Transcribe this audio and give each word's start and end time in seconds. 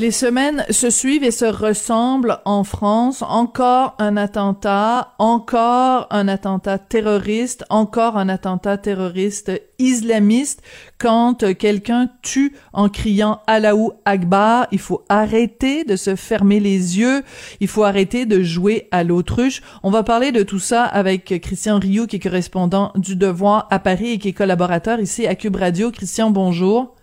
Les 0.00 0.12
semaines 0.12 0.64
se 0.70 0.90
suivent 0.90 1.24
et 1.24 1.32
se 1.32 1.44
ressemblent 1.44 2.38
en 2.44 2.62
France. 2.62 3.22
Encore 3.22 3.96
un 3.98 4.16
attentat, 4.16 5.14
encore 5.18 6.06
un 6.10 6.28
attentat 6.28 6.78
terroriste, 6.78 7.64
encore 7.68 8.16
un 8.16 8.28
attentat 8.28 8.78
terroriste 8.78 9.50
islamiste. 9.80 10.62
Quand 10.98 11.52
quelqu'un 11.56 12.10
tue 12.22 12.54
en 12.72 12.88
criant 12.88 13.40
Allahu 13.48 13.88
Akbar, 14.04 14.68
il 14.70 14.78
faut 14.78 15.02
arrêter 15.08 15.82
de 15.82 15.96
se 15.96 16.14
fermer 16.14 16.60
les 16.60 17.00
yeux. 17.00 17.24
Il 17.58 17.66
faut 17.66 17.82
arrêter 17.82 18.24
de 18.24 18.40
jouer 18.40 18.86
à 18.92 19.02
l'autruche. 19.02 19.62
On 19.82 19.90
va 19.90 20.04
parler 20.04 20.30
de 20.30 20.44
tout 20.44 20.60
ça 20.60 20.84
avec 20.84 21.40
Christian 21.42 21.80
Rioux, 21.80 22.06
qui 22.06 22.16
est 22.16 22.20
correspondant 22.20 22.92
du 22.94 23.16
Devoir 23.16 23.66
à 23.72 23.80
Paris 23.80 24.12
et 24.12 24.18
qui 24.18 24.28
est 24.28 24.32
collaborateur 24.32 25.00
ici 25.00 25.26
à 25.26 25.34
Cube 25.34 25.56
Radio. 25.56 25.90
Christian, 25.90 26.30
bonjour. 26.30 26.94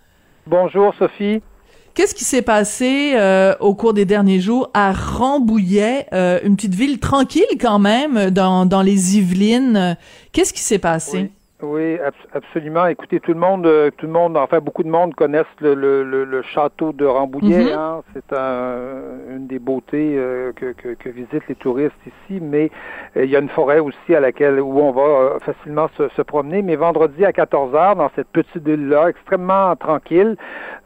Bonjour, 0.46 0.94
Sophie. 0.98 1.42
Qu'est-ce 1.96 2.14
qui 2.14 2.24
s'est 2.24 2.42
passé 2.42 3.14
euh, 3.14 3.54
au 3.58 3.74
cours 3.74 3.94
des 3.94 4.04
derniers 4.04 4.38
jours 4.38 4.68
à 4.74 4.92
Rambouillet, 4.92 6.06
euh, 6.12 6.38
une 6.44 6.54
petite 6.54 6.74
ville 6.74 6.98
tranquille 6.98 7.46
quand 7.58 7.78
même 7.78 8.28
dans, 8.28 8.66
dans 8.66 8.82
les 8.82 9.16
Yvelines? 9.16 9.96
Qu'est-ce 10.30 10.52
qui 10.52 10.60
s'est 10.60 10.78
passé? 10.78 11.30
Absolument. 12.32 12.86
Écoutez, 12.86 13.20
tout 13.20 13.32
le 13.32 13.38
monde, 13.38 13.66
euh, 13.66 13.90
tout 13.96 14.06
le 14.06 14.12
monde, 14.12 14.36
enfin 14.36 14.60
beaucoup 14.60 14.82
de 14.82 14.88
monde 14.88 15.14
connaissent 15.14 15.44
le, 15.60 15.74
le, 15.74 16.24
le, 16.24 16.42
château 16.42 16.92
de 16.92 17.04
Rambouillet. 17.04 17.64
Mm-hmm. 17.64 17.78
hein? 17.78 18.02
C'est 18.12 18.36
un, 18.36 19.36
une 19.36 19.46
des 19.46 19.58
beautés 19.58 20.18
que, 20.56 20.72
que, 20.72 20.94
que, 20.94 21.08
visitent 21.08 21.48
les 21.48 21.54
touristes 21.54 21.94
ici, 22.06 22.40
mais 22.40 22.70
il 23.16 23.26
y 23.26 23.36
a 23.36 23.40
une 23.40 23.48
forêt 23.48 23.78
aussi 23.78 24.14
à 24.14 24.20
laquelle 24.20 24.60
où 24.60 24.80
on 24.80 24.92
va 24.92 25.38
facilement 25.40 25.88
se, 25.96 26.08
se 26.08 26.22
promener. 26.22 26.62
Mais 26.62 26.76
vendredi 26.76 27.24
à 27.24 27.32
14 27.32 27.72
h 27.72 27.96
dans 27.96 28.10
cette 28.14 28.28
petite 28.28 28.66
ville-là, 28.66 29.08
extrêmement 29.08 29.74
tranquille, 29.76 30.36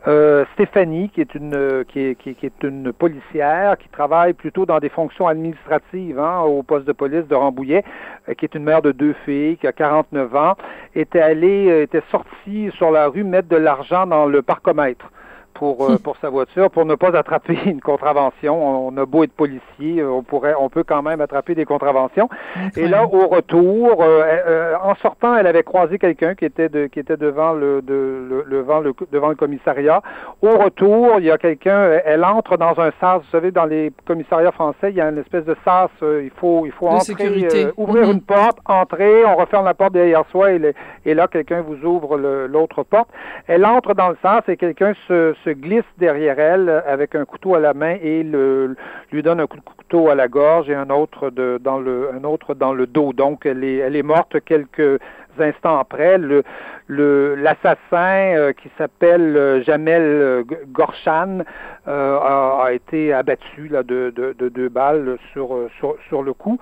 euh, 0.08 0.44
Stéphanie, 0.54 1.10
qui 1.10 1.20
est 1.20 1.34
une 1.34 1.54
euh, 1.54 1.84
qui 1.84 2.00
est, 2.00 2.14
qui, 2.14 2.30
est 2.30 2.62
une 2.62 2.92
policière 2.92 3.76
qui 3.76 3.88
travaille 3.88 4.32
plutôt 4.32 4.64
dans 4.64 4.78
des 4.78 4.88
fonctions 4.88 5.28
administratives 5.28 6.18
hein, 6.18 6.40
au 6.40 6.62
poste 6.62 6.86
de 6.86 6.92
police 6.92 7.26
de 7.28 7.34
Rambouillet, 7.34 7.84
euh, 8.28 8.34
qui 8.34 8.46
est 8.46 8.54
une 8.54 8.64
mère 8.64 8.80
de 8.80 8.92
deux 8.92 9.14
filles, 9.24 9.58
qui 9.58 9.66
a 9.66 9.72
49 9.72 10.34
ans, 10.34 10.56
était 10.94 11.20
allée, 11.20 11.82
était 11.82 12.02
sortie 12.10 12.70
sur 12.76 12.90
la 12.90 13.08
rue 13.08 13.24
mettre 13.24 13.48
de 13.48 13.56
l'argent 13.56 14.06
dans 14.06 14.26
le 14.26 14.42
parcomètre 14.42 15.10
pour, 15.54 15.84
euh, 15.84 15.98
pour 15.98 16.16
sa 16.18 16.30
voiture 16.30 16.70
pour 16.70 16.84
ne 16.84 16.94
pas 16.94 17.16
attraper 17.16 17.58
une 17.66 17.80
contravention. 17.80 18.86
On 18.86 18.96
a 18.96 19.06
beau 19.06 19.24
être 19.24 19.32
policier, 19.32 20.02
on 20.04 20.22
pourrait, 20.22 20.54
on 20.58 20.68
peut 20.68 20.84
quand 20.84 21.02
même 21.02 21.20
attraper 21.20 21.54
des 21.54 21.64
contraventions. 21.64 22.28
Et 22.76 22.88
là, 22.88 23.04
au 23.04 23.26
retour, 23.28 24.02
euh, 24.02 24.22
euh, 24.46 24.74
en 24.82 24.94
sortant, 24.96 25.36
elle 25.36 25.46
avait 25.46 25.62
croisé 25.62 25.98
quelqu'un 25.98 26.34
qui 26.34 26.44
était 26.44 26.68
de, 26.68 26.86
qui 26.86 27.00
était 27.00 27.16
devant 27.16 27.52
le, 27.52 27.82
de, 27.82 28.44
le, 28.46 28.46
devant 28.50 28.80
le 28.80 28.94
devant 29.12 29.28
le 29.28 29.34
commissariat. 29.34 30.02
Au 30.42 30.56
retour, 30.56 31.16
il 31.18 31.24
y 31.24 31.30
a 31.30 31.38
quelqu'un. 31.38 32.00
Elle 32.04 32.24
entre 32.24 32.56
dans 32.56 32.78
un 32.80 32.90
sas. 33.00 33.18
Vous 33.18 33.30
savez, 33.30 33.50
dans 33.50 33.66
les 33.66 33.92
commissariats 34.06 34.52
français, 34.52 34.90
il 34.90 34.96
y 34.96 35.00
a 35.00 35.08
une 35.08 35.18
espèce 35.18 35.44
de 35.44 35.56
sas. 35.64 35.90
il 36.02 36.30
faut, 36.36 36.66
il 36.66 36.72
faut 36.72 36.88
entrer, 36.88 37.72
ouvrir 37.76 38.06
mhm. 38.06 38.12
une 38.12 38.22
porte, 38.22 38.58
entrer. 38.64 39.24
On 39.24 39.36
referme 39.36 39.64
la 39.64 39.74
porte 39.74 39.92
derrière 39.92 40.24
soi 40.30 40.52
et, 40.52 40.74
et 41.04 41.14
là, 41.14 41.28
quelqu'un 41.28 41.62
vous 41.62 41.84
ouvre 41.84 42.16
l'autre 42.18 42.82
porte. 42.82 43.08
Elle 43.46 43.64
entre 43.64 43.94
dans 43.94 44.10
le 44.10 44.16
sas 44.22 44.42
et 44.48 44.56
quelqu'un 44.56 44.92
se 45.08 45.34
se 45.44 45.50
glisse 45.50 45.84
derrière 45.98 46.38
elle 46.38 46.82
avec 46.86 47.14
un 47.14 47.24
couteau 47.24 47.54
à 47.54 47.60
la 47.60 47.74
main 47.74 47.96
et 48.02 48.22
le, 48.22 48.76
lui 49.12 49.22
donne 49.22 49.40
un 49.40 49.46
coup 49.46 49.56
de 49.56 49.62
couteau 49.62 50.08
à 50.08 50.14
la 50.14 50.28
gorge 50.28 50.70
et 50.70 50.74
un 50.74 50.90
autre 50.90 51.30
de, 51.30 51.58
dans 51.62 51.78
le 51.78 52.10
un 52.14 52.24
autre 52.24 52.54
dans 52.54 52.72
le 52.72 52.86
dos. 52.86 53.12
Donc 53.12 53.46
elle 53.46 53.64
est 53.64 53.76
elle 53.76 53.96
est 53.96 54.02
morte 54.02 54.36
quelques 54.44 55.00
instants 55.40 55.78
après. 55.78 56.18
Le 56.18 56.42
l'assassin 56.90 58.34
euh, 58.34 58.52
qui 58.52 58.70
s'appelle 58.76 59.36
euh, 59.36 59.62
Jamel 59.62 60.02
euh, 60.02 60.42
Gorshan 60.68 61.40
a, 61.86 62.62
a, 62.64 62.72
été 62.72 63.12
abattu 63.12 63.68
là, 63.68 63.82
de, 63.82 64.12
de, 64.14 64.34
de 64.38 64.48
deux 64.48 64.68
balles 64.68 65.16
sur, 65.32 65.56
sur, 65.78 65.96
sur 66.08 66.22
le 66.22 66.32
coup. 66.32 66.58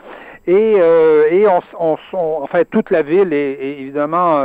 Et, 0.46 0.76
euh, 0.78 1.28
et 1.30 1.46
on, 1.46 1.60
on, 1.78 1.98
on, 2.14 2.42
enfin, 2.42 2.62
toute 2.70 2.90
la 2.90 3.02
ville 3.02 3.34
est, 3.34 3.58
évidemment 3.80 4.36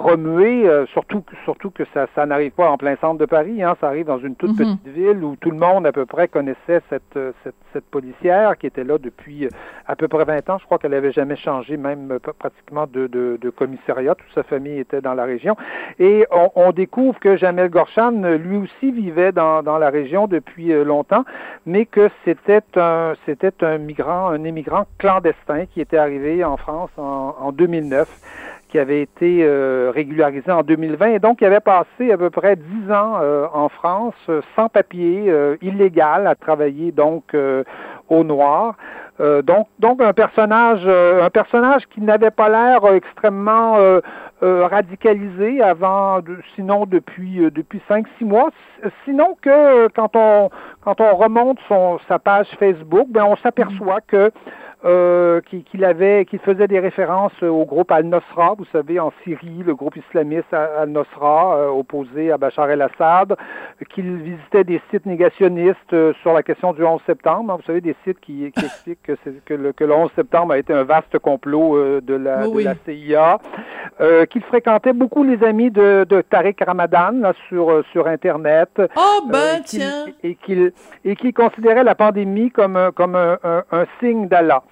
remuée, 0.00 0.68
surtout, 0.92 1.22
surtout 1.44 1.70
que 1.70 1.84
ça, 1.94 2.06
ça 2.14 2.26
n'arrive 2.26 2.50
pas 2.52 2.68
en 2.68 2.76
plein 2.76 2.96
centre 2.96 3.18
de 3.18 3.26
Paris. 3.26 3.62
Hein, 3.62 3.76
ça 3.80 3.88
arrive 3.88 4.06
dans 4.06 4.18
une 4.18 4.34
toute 4.34 4.50
mhm. 4.50 4.56
petite 4.56 4.88
ville 4.88 5.22
où 5.22 5.36
tout 5.36 5.50
le 5.50 5.58
monde 5.58 5.86
à 5.86 5.92
peu 5.92 6.06
près 6.06 6.26
connaissait 6.26 6.80
cette, 6.90 7.18
cette, 7.44 7.54
cette 7.72 7.84
policière 7.84 8.58
qui 8.58 8.66
était 8.66 8.82
là 8.82 8.98
depuis 8.98 9.48
à 9.86 9.94
peu 9.94 10.08
près 10.08 10.24
20 10.24 10.50
ans. 10.50 10.58
Je 10.58 10.64
crois 10.64 10.78
qu'elle 10.78 10.92
n'avait 10.92 11.12
jamais 11.12 11.36
changé, 11.36 11.76
même 11.76 12.18
pratiquement 12.38 12.86
de, 12.86 13.06
de, 13.06 13.38
de, 13.40 13.50
Toute 13.86 14.34
sa 14.34 14.42
famille 14.42 14.78
était 14.78 15.00
dans 15.00 15.14
la 15.14 15.24
région. 15.24 15.56
Et 15.98 16.26
on, 16.30 16.72
découvre 16.72 17.18
que 17.20 17.36
Jamel 17.36 17.70
Gorchan, 17.70 18.10
lui 18.10 18.56
aussi, 18.56 18.90
vivait 18.92 19.32
dans, 19.32 19.62
la 19.62 19.90
région 19.90 20.26
depuis 20.26 20.72
longtemps, 20.84 21.24
mais 21.66 21.86
que 21.86 22.10
c'était 22.24 22.62
un, 22.76 23.14
c'était 23.26 23.52
migrant, 23.78 24.28
un 24.28 24.44
immigrant 24.44 24.84
clandestin 24.98 25.66
qui 25.66 25.80
était 25.80 25.98
arrivé 25.98 26.44
en 26.44 26.56
France 26.56 26.90
en, 26.96 27.52
2009 27.52 28.08
qui 28.74 28.80
avait 28.80 29.02
été 29.02 29.44
euh, 29.44 29.92
régularisé 29.94 30.50
en 30.50 30.64
2020 30.64 31.06
et 31.06 31.18
donc 31.20 31.40
il 31.40 31.44
avait 31.44 31.60
passé 31.60 32.10
à 32.10 32.18
peu 32.18 32.28
près 32.28 32.56
dix 32.56 32.90
ans 32.90 33.20
euh, 33.22 33.46
en 33.54 33.68
France 33.68 34.16
euh, 34.28 34.40
sans 34.56 34.68
papier, 34.68 35.32
illégal, 35.62 36.26
à 36.26 36.34
travailler 36.34 36.90
donc 36.90 37.36
au 38.08 38.24
noir. 38.24 38.74
donc, 39.20 39.68
donc 39.78 40.02
un 40.02 40.12
personnage, 40.12 40.84
un 40.88 41.30
personnage 41.30 41.86
qui 41.86 42.00
n'avait 42.00 42.32
pas 42.32 42.48
l'air 42.48 42.92
extrêmement 42.92 43.76
radicalisé 44.40 45.62
avant, 45.62 46.18
sinon 46.56 46.86
depuis 46.86 47.48
depuis 47.52 47.80
cinq 47.86 48.06
six 48.18 48.24
mois. 48.24 48.50
Sinon 49.04 49.36
que 49.40 49.86
quand 49.88 50.16
on 50.16 50.50
quand 50.80 51.00
on 51.00 51.14
remonte 51.14 51.58
son 51.68 52.00
sa 52.08 52.18
page 52.18 52.48
Facebook, 52.58 53.06
ben 53.08 53.24
on 53.24 53.36
s'aperçoit 53.36 54.00
que 54.00 54.32
euh, 54.84 55.40
qu'il 55.40 55.82
avait, 55.82 56.26
qu'il 56.26 56.40
faisait 56.40 56.68
des 56.68 56.78
références 56.78 57.42
au 57.42 57.64
groupe 57.64 57.90
Al-Nosra, 57.90 58.54
vous 58.58 58.66
savez, 58.70 59.00
en 59.00 59.14
Syrie, 59.22 59.62
le 59.64 59.74
groupe 59.74 59.96
islamiste 59.96 60.52
Al-Nosra, 60.52 61.56
euh, 61.56 61.68
opposé 61.68 62.30
à 62.30 62.36
Bachar 62.36 62.68
el-Assad, 62.68 63.34
qu'il 63.88 64.14
visitait 64.16 64.64
des 64.64 64.82
sites 64.90 65.06
négationnistes 65.06 65.94
euh, 65.94 66.12
sur 66.20 66.34
la 66.34 66.42
question 66.42 66.74
du 66.74 66.84
11 66.84 67.00
septembre. 67.06 67.54
Hein, 67.54 67.56
vous 67.56 67.66
savez, 67.66 67.80
des 67.80 67.96
sites 68.04 68.20
qui, 68.20 68.52
qui 68.52 68.64
expliquent 68.66 69.02
que, 69.02 69.12
que, 69.46 69.54
le, 69.54 69.72
que, 69.72 69.84
le, 69.84 69.94
11 69.94 70.10
septembre 70.16 70.52
a 70.52 70.58
été 70.58 70.74
un 70.74 70.84
vaste 70.84 71.18
complot 71.18 72.00
de, 72.02 72.14
la, 72.14 72.46
de 72.46 72.60
la 72.60 72.74
CIA, 72.84 73.38
qu'il 74.26 74.42
fréquentait 74.42 74.92
beaucoup 74.92 75.24
les 75.24 75.42
amis 75.44 75.70
de, 75.70 76.04
de 76.06 76.20
Tariq 76.20 76.62
Ramadan 76.62 77.12
là, 77.12 77.32
sur, 77.48 77.82
sur 77.92 78.06
Internet. 78.06 78.68
Oh 78.96 79.26
ben 79.30 79.62
tiens! 79.64 80.06
Et 80.22 80.34
qu'il 80.34 80.72
et 81.06 81.16
qu'il 81.16 81.32
considérait 81.32 81.84
la 81.84 81.94
pandémie 81.94 82.50
comme, 82.50 82.90
comme 82.94 83.16
un, 83.16 83.38
un 83.42 83.86
signe 84.00 84.28
d'Allah. 84.28 84.62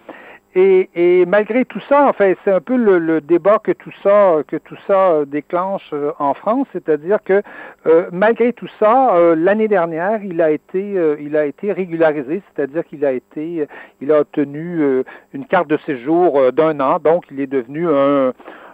Et, 0.55 0.91
et, 0.95 1.25
malgré 1.25 1.65
tout 1.65 1.81
ça, 1.89 2.07
en 2.07 2.13
fait, 2.13 2.37
c'est 2.45 2.53
un 2.53 2.61
peu 2.61 2.77
le, 2.77 2.99
le, 2.99 3.23
débat 3.23 3.59
que 3.59 3.73
tout 3.73 3.93
ça 4.03 4.37
que 4.47 4.57
tout 4.57 4.77
ça 4.87 5.13
euh, 5.13 5.25
déclenche 5.25 5.89
euh, 5.95 6.13
en 6.19 6.35
France, 6.35 6.67
c'est-à-dire 6.75 7.19
que 7.25 7.43
euh, 7.87 8.09
malgré 8.13 8.53
tout 8.53 8.69
ça, 8.79 9.15
l'année 9.35 9.69
dernière, 9.69 10.23
il 10.23 10.43
a 10.43 10.51
été 10.51 10.95
il 11.21 11.37
a 11.37 11.47
été 11.47 11.73
régularisé, 11.73 12.43
c'est-à-dire 12.55 12.85
qu'il 12.85 13.05
a 13.05 13.13
été 13.13 13.67
il 14.03 14.13
a 14.13 14.21
obtenu 14.21 15.03
une 15.33 15.47
carte 15.47 15.69
de 15.69 15.79
séjour 15.87 16.53
d'un 16.53 16.79
an, 16.81 16.99
donc 16.99 17.25
il 17.31 17.41
est 17.41 17.47
devenu 17.47 17.89
un 17.89 18.33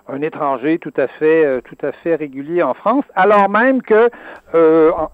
un 0.08 0.22
étranger 0.22 0.78
tout 0.78 0.92
à 0.96 1.06
fait 1.06 1.44
euh, 1.44 1.60
tout 1.60 1.76
à 1.82 1.92
fait 1.92 2.14
régulier 2.14 2.62
en 2.62 2.74
France, 2.74 3.04
alors 3.14 3.48
même 3.48 3.82
que 3.82 4.10
euh, 4.54 4.90
en, 4.92 5.04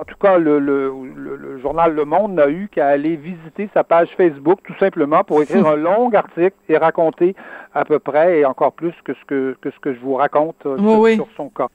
en, 0.00 0.04
tout 0.06 0.16
cas 0.20 0.38
le, 0.38 0.58
le, 0.58 0.92
le, 1.16 1.58
journal 1.58 1.94
Le 1.94 2.04
Monde 2.04 2.34
n'a 2.34 2.48
eu 2.48 2.68
qu'à 2.70 2.88
aller 2.88 3.16
visiter 3.16 3.68
sa 3.74 3.84
page 3.84 4.08
Facebook 4.16 4.60
tout 4.64 4.74
simplement 4.78 5.24
pour 5.24 5.42
écrire 5.42 5.66
un 5.66 5.76
long 5.88 6.10
article 6.14 6.56
et 6.68 6.76
raconter 6.76 7.34
à 7.74 7.84
peu 7.84 7.98
près 7.98 8.38
et 8.40 8.44
encore 8.44 8.72
plus 8.72 8.94
que 9.04 9.14
ce 9.14 9.24
que, 9.26 9.56
que 9.60 9.70
ce 9.70 9.78
que 9.80 9.92
je 9.92 10.00
vous 10.00 10.14
raconte 10.14 10.64
euh, 10.66 10.76
sur, 11.16 11.26
son 11.36 11.48
cas. 11.48 11.68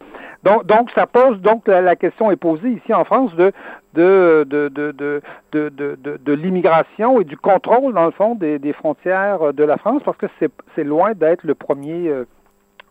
Donc, 0.43 0.65
donc 0.65 0.89
ça 0.91 1.05
pose 1.05 1.39
donc 1.41 1.67
la, 1.67 1.95
question 1.97 2.31
est 2.31 2.37
posée 2.37 2.69
ici 2.69 2.93
en 2.93 3.03
France 3.03 3.35
de 3.35 3.51
de 3.93 4.45
de 4.47 4.69
de 4.69 4.91
de 4.91 5.21
de, 5.51 5.69
de, 5.69 6.17
de 6.17 6.33
l'immigration 6.33 7.19
et 7.19 7.25
du 7.25 7.35
contrôle 7.35 7.93
dans 7.93 8.05
le 8.05 8.11
fond 8.11 8.35
des, 8.35 8.59
des 8.59 8.71
frontières 8.71 9.53
de 9.53 9.63
la 9.63 9.77
France 9.77 10.01
parce 10.05 10.17
que 10.17 10.27
c'est 10.39 10.51
c'est 10.75 10.83
loin 10.85 11.13
d'être 11.13 11.43
le 11.43 11.55
premier 11.55 12.13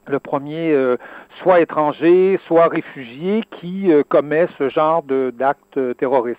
le 0.09 0.19
premier 0.19 0.73
euh, 0.73 0.97
soit 1.43 1.61
étranger, 1.61 2.39
soit 2.47 2.69
réfugié 2.69 3.43
qui 3.61 3.93
euh, 3.93 4.03
commet 4.09 4.47
ce 4.59 4.69
genre 4.69 5.03
d'actes 5.03 5.77
euh, 5.77 5.95
terroristes. 5.95 6.39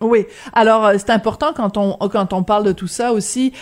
Oui. 0.00 0.24
Alors 0.54 0.92
c'est 0.96 1.10
important 1.10 1.52
quand 1.54 1.76
on 1.76 1.92
quand 2.08 2.32
on 2.32 2.42
parle 2.42 2.64
de 2.64 2.72
tout 2.72 2.86
ça 2.86 3.12
aussi 3.12 3.52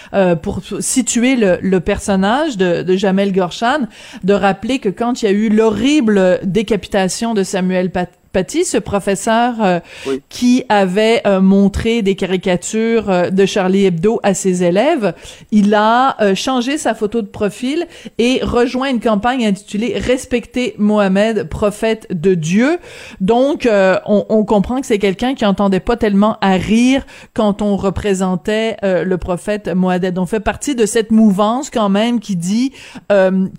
pour 0.40 0.60
situer 0.78 1.34
le, 1.34 1.80
personnage 1.80 2.56
de, 2.56 2.96
Jamel 2.96 3.32
Gorshan, 3.32 3.88
de 4.22 4.34
rappeler 4.34 4.78
que 4.78 4.88
quand 4.88 5.20
il 5.20 5.24
y 5.24 5.28
a 5.28 5.32
eu 5.32 5.48
l'horrible 5.48 6.38
décapitation 6.44 7.34
de 7.34 7.42
Samuel 7.42 7.90
Patty, 8.32 8.64
ce 8.64 8.76
professeur 8.76 9.54
euh, 9.62 9.80
qui 10.28 10.64
avait 10.68 11.22
euh, 11.26 11.40
montré 11.40 12.02
des 12.02 12.14
caricatures 12.14 13.08
euh, 13.10 13.30
de 13.30 13.46
Charlie 13.46 13.86
Hebdo 13.86 14.20
à 14.22 14.34
ses 14.34 14.62
élèves, 14.62 15.14
il 15.50 15.74
a 15.74 16.16
changé 16.34 16.78
sa 16.78 16.94
photo 16.94 17.22
de 17.22 17.26
profil 17.26 17.86
et 18.18 18.40
rejoint 18.42 18.90
une 18.90 19.00
campagne 19.00 19.46
intitulée 19.46 19.98
Respecter 19.98 20.74
Mohamed, 20.78 21.48
prophète 21.48 22.06
de 22.10 22.34
Dieu. 22.34 22.78
Donc, 23.20 23.68
on, 23.70 24.26
on, 24.28 24.44
comprend 24.44 24.80
que 24.80 24.86
c'est 24.86 24.98
quelqu'un 24.98 25.34
qui 25.34 25.44
entendait 25.44 25.80
pas 25.80 25.96
tellement 25.96 26.36
à 26.40 26.52
rire 26.52 27.06
quand 27.34 27.62
on 27.62 27.76
représentait 27.76 28.76
le 28.82 29.16
prophète 29.16 29.68
Mohamed. 29.68 30.18
On 30.18 30.26
fait 30.26 30.40
partie 30.40 30.74
de 30.74 30.86
cette 30.86 31.10
mouvance 31.10 31.70
quand 31.70 31.88
même 31.88 32.20
qui 32.20 32.36
dit 32.36 32.72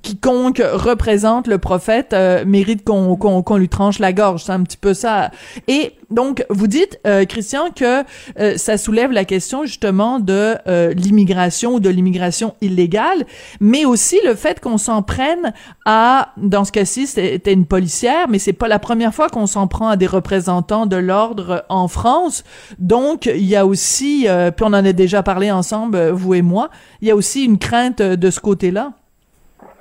quiconque 0.01 0.61
représente 0.73 1.47
le 1.47 1.57
prophète 1.57 2.15
mérite 2.45 2.83
qu'on 2.83 3.15
qu'on 3.15 3.57
lui 3.57 3.69
tranche 3.69 3.99
la 3.99 4.13
gorge 4.13 4.43
un 4.59 4.63
petit 4.63 4.77
peu 4.77 4.93
ça. 4.93 5.31
Et 5.67 5.93
donc, 6.09 6.43
vous 6.49 6.67
dites, 6.67 6.99
euh, 7.05 7.25
Christian, 7.25 7.69
que 7.75 8.03
euh, 8.39 8.57
ça 8.57 8.77
soulève 8.77 9.11
la 9.11 9.25
question 9.25 9.65
justement 9.65 10.19
de 10.19 10.55
euh, 10.67 10.93
l'immigration 10.93 11.75
ou 11.75 11.79
de 11.79 11.89
l'immigration 11.89 12.55
illégale, 12.61 13.25
mais 13.59 13.85
aussi 13.85 14.17
le 14.25 14.33
fait 14.35 14.59
qu'on 14.59 14.77
s'en 14.77 15.03
prenne 15.03 15.53
à, 15.85 16.33
dans 16.37 16.65
ce 16.65 16.71
cas-ci, 16.71 17.05
c'était 17.05 17.53
une 17.53 17.65
policière, 17.65 18.27
mais 18.27 18.39
c'est 18.39 18.53
pas 18.53 18.67
la 18.67 18.79
première 18.79 19.13
fois 19.13 19.29
qu'on 19.29 19.47
s'en 19.47 19.67
prend 19.67 19.89
à 19.89 19.97
des 19.97 20.07
représentants 20.07 20.87
de 20.87 20.97
l'ordre 20.97 21.63
en 21.69 21.87
France. 21.87 22.43
Donc, 22.79 23.27
il 23.27 23.45
y 23.45 23.55
a 23.55 23.65
aussi, 23.65 24.27
puis 24.55 24.65
on 24.65 24.67
en 24.67 24.73
a 24.73 24.93
déjà 24.93 25.23
parlé 25.23 25.51
ensemble, 25.51 26.09
vous 26.09 26.33
et 26.33 26.41
moi, 26.41 26.69
il 27.01 27.07
y 27.07 27.11
a 27.11 27.15
aussi 27.15 27.43
une 27.43 27.57
crainte 27.57 28.01
de 28.01 28.31
ce 28.31 28.39
côté-là. 28.39 28.93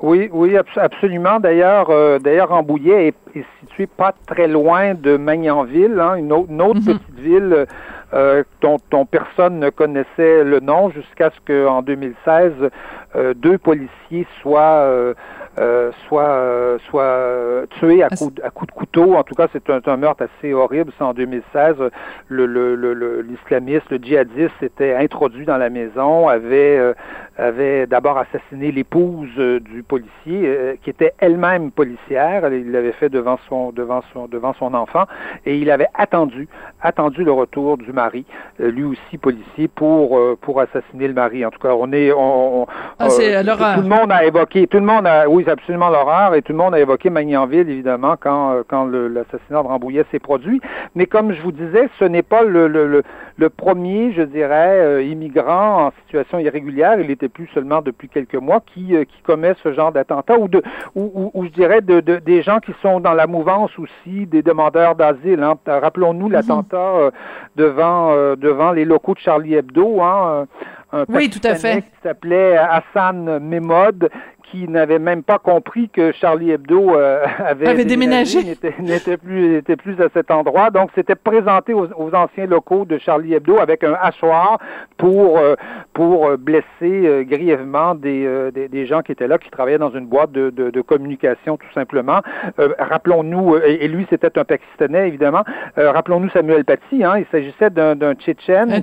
Oui, 0.00 0.28
oui, 0.32 0.56
absolument. 0.76 1.40
D'ailleurs, 1.40 1.90
euh, 1.90 2.18
d'ailleurs, 2.18 2.50
Rambouillet 2.50 3.08
est, 3.08 3.38
est, 3.38 3.44
situé 3.60 3.86
pas 3.86 4.14
très 4.26 4.46
loin 4.46 4.94
de 4.94 5.16
Magnanville, 5.16 5.98
hein, 6.00 6.14
une 6.14 6.32
autre, 6.32 6.50
mhm. 6.50 6.98
petite 6.98 7.18
ville 7.18 7.66
euh, 8.14 8.44
dont, 8.60 8.76
dont, 8.90 9.06
personne 9.06 9.58
ne 9.58 9.70
connaissait 9.70 10.44
le 10.44 10.60
nom 10.60 10.90
jusqu'à 10.90 11.30
ce 11.30 11.40
qu'en 11.66 11.82
2016, 11.82 12.52
euh, 13.16 13.34
deux 13.34 13.58
policiers 13.58 14.26
soient 14.40 15.14
euh, 15.58 15.78
euh, 15.78 15.92
soit 16.08 16.22
euh, 16.22 16.78
soit 16.88 17.66
tué 17.78 18.02
à 18.02 18.08
coup, 18.08 18.32
à 18.42 18.50
coup 18.50 18.66
de 18.66 18.72
couteau. 18.72 19.14
En 19.14 19.22
tout 19.22 19.34
cas, 19.34 19.46
c'est 19.52 19.68
un, 19.70 19.80
un, 19.84 19.96
meurtre 19.96 20.24
assez 20.24 20.52
horrible. 20.52 20.92
C'est 20.96 21.04
en 21.04 21.14
2016. 21.14 21.76
Le, 22.28 22.46
le, 22.46 22.74
le, 22.74 23.20
l'islamiste, 23.22 23.90
le, 23.90 23.98
djihadiste, 23.98 24.52
s'était 24.60 24.94
introduit 24.94 25.44
dans 25.44 25.56
la 25.56 25.70
maison, 25.70 26.28
avait 26.28 26.78
euh, 26.78 26.94
avait 27.36 27.86
d'abord 27.86 28.18
assassiné 28.18 28.72
l'épouse 28.72 29.36
du 29.36 29.84
policier, 29.84 30.78
qui 30.82 30.90
était 30.90 31.12
elle-même 31.18 31.70
policière. 31.70 32.52
Il 32.52 32.72
l'avait 32.72 32.92
fait 32.92 33.08
devant 33.08 33.38
son 33.48 33.70
devant 33.70 34.02
son 34.12 34.26
devant 34.26 34.54
son 34.54 34.74
enfant, 34.74 35.04
et 35.46 35.56
il 35.56 35.70
avait 35.70 35.88
attendu 35.94 36.48
attendu 36.82 37.22
le 37.22 37.32
retour 37.32 37.78
du 37.78 37.92
mari, 37.92 38.24
lui 38.58 38.84
aussi 38.84 39.18
policier, 39.18 39.68
pour 39.68 40.18
pour 40.40 40.60
assassiner 40.60 41.06
le 41.06 41.14
mari. 41.14 41.46
En 41.46 41.50
tout 41.50 41.60
cas, 41.60 41.74
on 41.78 41.92
est 41.92 42.10
on, 42.12 42.66
ah, 42.98 43.08
tout, 43.08 43.16
tout, 43.16 43.22
le 43.22 43.88
monde 43.88 44.10
a 44.10 44.24
évoqué, 44.24 44.66
tout 44.66 44.78
le 44.78 44.86
monde 44.86 45.06
a 45.06 45.28
oui 45.28 45.44
absolument 45.50 45.88
l'horreur 45.88 46.34
et 46.34 46.42
tout 46.42 46.52
le 46.52 46.58
monde 46.58 46.74
a 46.74 46.80
évoqué 46.80 47.10
Magnanville, 47.10 47.68
évidemment, 47.68 48.16
quand, 48.18 48.52
euh, 48.52 48.62
quand 48.66 48.84
l'assassinat 48.86 49.62
de 49.62 49.68
Rambouillet 49.68 50.04
s'est 50.10 50.18
produit. 50.18 50.60
Mais 50.94 51.06
comme 51.06 51.32
je 51.32 51.42
vous 51.42 51.52
disais, 51.52 51.88
ce 51.98 52.04
n'est 52.04 52.22
pas 52.22 52.42
le, 52.42 52.68
le, 52.68 53.02
le, 53.36 53.50
premier, 53.50 54.12
je 54.12 54.22
dirais, 54.22 54.78
euh, 54.80 55.02
immigrant 55.02 55.86
en 55.86 55.92
situation 56.02 56.38
irrégulière. 56.38 57.00
Il 57.00 57.10
était 57.10 57.28
plus 57.28 57.48
seulement 57.54 57.82
depuis 57.82 58.08
quelques 58.08 58.34
mois 58.34 58.60
qui, 58.64 58.94
euh, 58.94 59.04
qui 59.04 59.22
commet 59.22 59.54
ce 59.62 59.72
genre 59.72 59.92
d'attentat 59.92 60.38
ou, 60.38 60.48
de, 60.48 60.62
ou, 60.94 61.30
ou, 61.34 61.44
je 61.44 61.50
dirais 61.50 61.80
de, 61.80 62.00
de, 62.00 62.16
des 62.16 62.42
gens 62.42 62.58
qui 62.58 62.72
sont 62.82 63.00
dans 63.00 63.14
la 63.14 63.26
mouvance 63.26 63.70
aussi 63.78 64.26
des 64.26 64.42
demandeurs 64.42 64.94
d'asile. 64.94 65.42
Hein. 65.42 65.54
Rappelons-nous 65.66 66.26
mhm. 66.26 66.32
l'attentat 66.32 67.10
devant, 67.56 68.12
devant 68.36 68.72
les 68.72 68.84
locaux 68.84 69.14
de 69.14 69.18
Charlie 69.20 69.54
Hebdo. 69.54 70.00
Hein, 70.00 70.46
un 70.92 71.04
oui, 71.08 71.28
tout 71.28 71.46
à 71.46 71.54
fait. 71.54 71.82
qui 71.82 71.90
s'appelait 72.02 72.56
Hassan 72.56 73.40
Memod, 73.40 74.08
qui 74.50 74.68
n'avait 74.68 74.98
même 74.98 75.22
pas 75.22 75.38
compris 75.38 75.88
que 75.88 76.12
Charlie 76.12 76.50
Hebdo 76.50 76.94
euh, 76.94 77.24
avait, 77.38 77.84
déménagé, 77.84 78.42
n'était 78.44 79.16
plus 79.16 79.48
n'était 79.48 79.76
plus 79.76 80.00
à 80.00 80.08
cet 80.14 80.30
endroit. 80.30 80.70
Donc 80.70 80.90
c'était 80.94 81.14
présenté 81.14 81.74
aux, 81.74 81.88
anciens 82.14 82.46
locaux 82.46 82.84
de 82.84 82.98
Charlie 82.98 83.34
Hebdo 83.34 83.58
avec 83.58 83.84
un 83.84 83.94
hachoir 84.00 84.58
pour 84.96 85.38
euh, 85.38 85.54
pour 85.92 86.26
euh, 86.26 86.36
blesser 86.36 87.24
grièvement 87.28 87.94
des, 87.94 88.50
des, 88.52 88.86
gens 88.86 89.02
qui 89.02 89.12
étaient 89.12 89.26
là, 89.26 89.38
qui 89.38 89.50
travaillaient 89.50 89.78
dans 89.78 89.90
une 89.90 90.06
boîte 90.06 90.32
de, 90.32 90.50
de, 90.50 90.80
communication 90.80 91.56
tout 91.56 91.72
simplement. 91.74 92.20
rappelons-nous, 92.78 93.56
et, 93.56 93.88
lui 93.88 94.06
c'était 94.08 94.38
un 94.38 94.44
Pakistanais 94.44 95.08
évidemment. 95.08 95.42
rappelons-nous 95.76 96.30
Samuel 96.30 96.64
Paty. 96.64 97.04
Hein, 97.04 97.18
il 97.18 97.26
s'agissait 97.30 97.70
d'un 97.70 97.96
d'un 97.96 98.14
Tchétchène, 98.14 98.82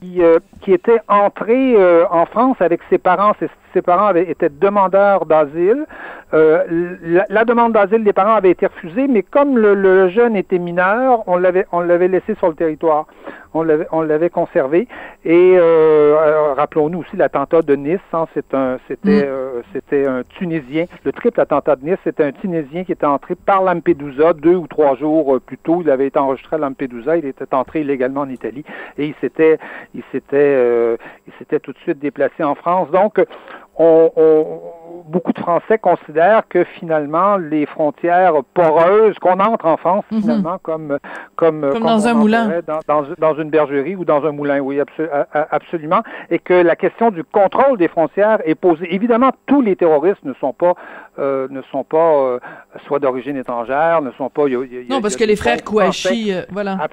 qui, 0.00 0.20
qui 0.60 0.72
était 0.72 1.00
entré 1.08 1.76
en 2.10 2.26
France 2.26 2.56
avec 2.60 2.80
ses 2.90 2.98
parents. 2.98 3.32
Ses, 3.40 3.48
ses 3.72 3.82
parents 3.82 4.06
avaient, 4.06 4.30
étaient 4.30 4.48
demandeurs 4.48 5.26
d'asile. 5.26 5.86
Euh, 6.32 7.24
la, 7.28 7.44
demande 7.44 7.72
d'asile 7.72 8.04
des 8.04 8.12
parents 8.12 8.34
avait 8.34 8.50
été 8.50 8.66
refusée, 8.66 9.08
mais 9.08 9.22
comme 9.22 9.58
le, 9.58 10.08
jeune 10.10 10.36
était 10.36 10.58
mineur, 10.58 11.24
on 11.26 11.36
l'avait, 11.36 11.66
on 11.72 11.80
l'avait 11.80 12.08
laissé 12.08 12.34
sur 12.36 12.48
le 12.48 12.54
territoire. 12.54 13.06
On 13.52 13.64
l'avait, 13.64 13.88
on 13.90 14.02
l'avait 14.02 14.30
conservé. 14.30 14.86
Et 15.24 15.56
euh, 15.58 16.14
euh, 16.14 16.54
rappelons-nous 16.54 17.00
aussi 17.00 17.16
l'attentat 17.16 17.62
de 17.62 17.74
Nice. 17.74 17.98
Hein, 18.12 18.26
c'est 18.32 18.54
un, 18.54 18.78
c'était, 18.86 19.26
mm. 19.26 19.62
c'était 19.72 20.06
un 20.06 20.22
Tunisien. 20.22 20.84
Le 21.04 21.10
triple 21.10 21.40
attentat 21.40 21.74
de 21.74 21.84
Nice, 21.84 21.98
c'était 22.04 22.22
un 22.22 22.30
Tunisien 22.30 22.84
qui 22.84 22.92
était 22.92 23.06
entré 23.06 23.34
par 23.34 23.64
Lampedusa 23.64 24.34
deux 24.34 24.54
ou 24.54 24.68
trois 24.68 24.94
jours 24.94 25.40
plus 25.44 25.58
tôt. 25.58 25.80
Il 25.82 25.90
avait 25.90 26.06
été 26.06 26.18
enregistré 26.20 26.56
à 26.56 26.58
Lampedusa. 26.60 27.16
Il 27.16 27.26
était 27.26 27.52
entré 27.52 27.80
illégalement 27.80 28.20
en 28.20 28.28
Italie 28.28 28.64
et 28.98 29.06
il 29.06 29.14
s'était, 29.20 29.58
il 29.96 30.04
s'était, 30.12 30.96
il 31.26 31.32
s'était 31.40 31.58
tout 31.58 31.72
de 31.72 31.78
suite 31.78 31.98
déplacé 31.98 32.44
en 32.44 32.54
France. 32.54 32.88
Donc 32.92 33.20
on, 33.80 34.60
beaucoup 35.10 35.32
de 35.32 35.38
Français 35.38 35.78
considèrent 35.78 36.42
que 36.48 36.64
finalement 36.64 37.36
les 37.36 37.66
frontières 37.66 38.34
poreuses 38.54 39.18
qu'on 39.18 39.40
entre 39.40 39.66
en 39.66 39.76
France 39.76 40.04
mhm. 40.10 40.20
finalement 40.20 40.58
comme 40.62 40.98
comme, 41.36 41.68
comme, 41.72 41.82
dans 41.82 42.06
un 42.06 42.14
moulin. 42.14 42.60
dans, 42.66 43.04
dans, 43.18 43.34
une 43.34 43.50
bergerie 43.50 43.96
ou 43.96 44.04
dans 44.04 44.24
un 44.24 44.32
moulin 44.32 44.60
oui 44.60 44.78
absolument. 45.32 46.02
Et 46.30 46.38
que 46.38 46.54
la 46.54 46.76
question 46.76 47.10
du 47.10 47.24
contrôle 47.24 47.78
des 47.78 47.88
frontières 47.88 48.38
est 48.44 48.54
posée. 48.54 48.94
Évidemment 48.94 49.30
tous 49.46 49.62
les 49.62 49.76
terroristes 49.76 50.24
ne 50.24 50.34
sont 50.34 50.52
pas 50.52 50.74
euh, 51.18 51.48
ne 51.50 51.62
sont 51.72 51.84
pas 51.84 52.12
euh, 52.14 52.38
soit 52.86 52.98
d'origine 52.98 53.36
étrangère 53.36 54.02
ne 54.02 54.12
sont 54.12 54.30
pas 54.30 54.44
non 54.88 55.00
parce 55.00 55.16
que 55.16 55.24
les 55.24 55.36
frères 55.36 55.62
Kouachi 55.64 56.32
euh, 56.32 56.42
voilà. 56.50 56.88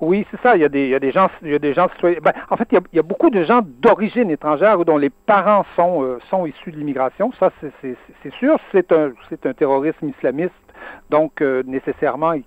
Oui 0.00 0.26
c'est 0.30 0.40
ça 0.42 0.56
il 0.56 0.62
y 0.62 0.64
a 0.64 0.68
des 0.68 0.84
il 0.84 0.90
y 0.90 0.94
a 0.94 1.00
des 1.00 1.10
gens 1.10 1.28
il 1.42 1.50
y 1.50 1.54
a 1.54 1.58
des 1.58 1.74
gens 1.74 1.88
ben, 2.02 2.32
en 2.50 2.56
fait 2.56 2.68
il 2.70 2.74
y, 2.74 2.78
a, 2.78 2.80
il 2.92 2.96
y 2.96 2.98
a 3.00 3.02
beaucoup 3.02 3.30
de 3.30 3.42
gens 3.44 3.62
d'origine 3.82 4.30
étrangère 4.30 4.84
dont 4.84 4.96
les 4.96 5.10
parents 5.10 5.64
sont 5.76 6.17
sont 6.30 6.46
issus 6.46 6.72
de 6.72 6.76
l'immigration, 6.76 7.32
ça 7.38 7.50
c'est 7.60 8.32
sûr. 8.34 8.58
C'est 8.72 8.92
un, 8.92 9.12
un 9.44 9.52
terrorisme 9.52 10.08
islamiste, 10.08 10.52
donc 11.10 11.40
euh, 11.40 11.62
nécessairement 11.66 12.32
il, 12.32 12.44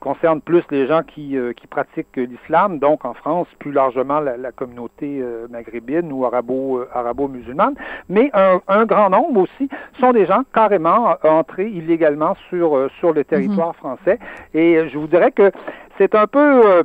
concerne 0.00 0.40
plus 0.40 0.62
les 0.70 0.86
gens 0.86 1.02
qui, 1.02 1.36
euh, 1.36 1.52
qui 1.52 1.66
pratiquent 1.66 2.16
l'islam, 2.16 2.78
donc 2.78 3.04
en 3.04 3.14
France 3.14 3.48
plus 3.58 3.72
largement 3.72 4.20
la, 4.20 4.52
communauté 4.52 5.20
euh, 5.20 5.46
maghrébine 5.50 6.12
ou 6.12 6.24
arabo, 6.24 6.84
arabo-musulmane, 6.92 7.74
mais 8.08 8.30
un, 8.34 8.60
un, 8.68 8.84
grand 8.84 9.10
nombre 9.10 9.40
aussi 9.40 9.68
sont 9.98 10.12
des 10.12 10.26
gens 10.26 10.42
carrément 10.54 11.16
entrés 11.24 11.68
illégalement 11.68 12.36
sur, 12.48 12.88
sur 13.00 13.12
le 13.12 13.24
territoire 13.24 13.72
mm-hmm. 13.72 13.96
français. 13.96 14.18
Et 14.54 14.88
je 14.88 14.98
vous 14.98 15.08
dirais 15.08 15.32
que 15.32 15.50
c'est 15.98 16.14
un 16.14 16.26
peu 16.26 16.84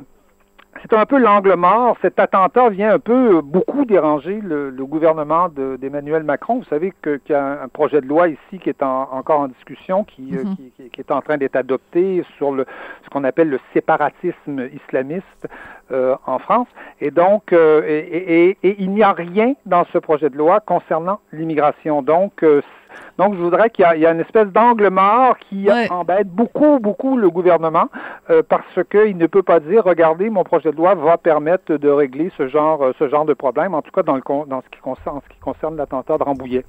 c'est 0.84 0.96
un 0.96 1.06
peu 1.06 1.18
l'angle 1.18 1.54
mort. 1.54 1.96
Cet 2.02 2.18
attentat 2.18 2.68
vient 2.68 2.92
un 2.92 2.98
peu 2.98 3.38
euh, 3.38 3.42
beaucoup 3.42 3.86
déranger 3.86 4.40
le, 4.42 4.70
gouvernement 4.84 5.48
d'Emmanuel 5.48 6.24
Macron. 6.24 6.58
Vous 6.58 6.64
savez 6.64 6.92
qu'il 7.02 7.20
y 7.30 7.32
a 7.32 7.62
un 7.62 7.68
projet 7.68 8.02
de 8.02 8.06
loi 8.06 8.28
ici 8.28 8.58
qui 8.58 8.68
est 8.68 8.82
encore 8.82 9.40
en 9.40 9.48
discussion, 9.48 10.04
qui, 10.04 10.36
euh, 10.36 10.44
mhm. 10.44 10.90
qui, 10.92 11.00
est 11.00 11.10
en 11.10 11.22
train 11.22 11.38
d'être 11.38 11.56
adopté 11.56 12.22
sur 12.36 12.52
le, 12.52 12.66
ce 13.02 13.08
qu'on 13.08 13.24
appelle 13.24 13.48
le 13.48 13.58
séparatisme 13.72 14.68
islamiste 14.74 15.48
euh, 15.90 16.16
en 16.26 16.38
France. 16.38 16.68
Et 17.00 17.10
donc, 17.10 17.52
et, 17.52 18.58
il 18.62 18.90
n'y 18.90 19.02
a 19.02 19.12
rien 19.12 19.54
dans 19.64 19.84
ce 19.92 19.98
projet 19.98 20.28
de 20.28 20.36
loi 20.36 20.60
concernant 20.60 21.20
l'immigration. 21.32 22.02
Donc, 22.02 22.44
donc, 23.18 23.34
je 23.34 23.40
voudrais 23.40 23.70
qu'il 23.70 23.84
y, 23.84 24.04
ait 24.04 24.10
une 24.10 24.20
espèce 24.20 24.48
d'angle 24.48 24.90
mort 24.90 25.36
qui 25.38 25.68
embête 25.90 26.28
beaucoup, 26.28 26.78
beaucoup 26.80 27.16
le 27.16 27.30
gouvernement 27.30 27.88
euh, 28.30 28.42
parce 28.48 28.78
qu'il 28.90 29.16
ne 29.16 29.26
peut 29.26 29.42
pas 29.42 29.60
dire, 29.60 29.84
regardez, 29.84 30.30
mon 30.30 30.42
projet 30.42 30.72
de 30.72 30.76
loi 30.76 30.94
va 30.94 31.16
permettre 31.16 31.76
de 31.76 31.88
régler 31.88 32.32
ce 32.36 32.48
genre, 32.48 32.82
euh, 32.82 32.92
ce 32.98 33.08
genre 33.08 33.24
de 33.24 33.34
problème, 33.34 33.74
en 33.74 33.82
tout 33.82 33.92
cas 33.92 34.02
dans, 34.02 34.16
le, 34.16 34.22
dans 34.46 34.62
ce 34.62 34.68
qui 34.70 34.80
concerne, 34.80 35.20
ce 35.28 35.32
qui 35.32 35.40
concerne 35.40 35.76
l'attentat 35.76 36.18
de 36.18 36.22
Rambouillet. 36.22 36.64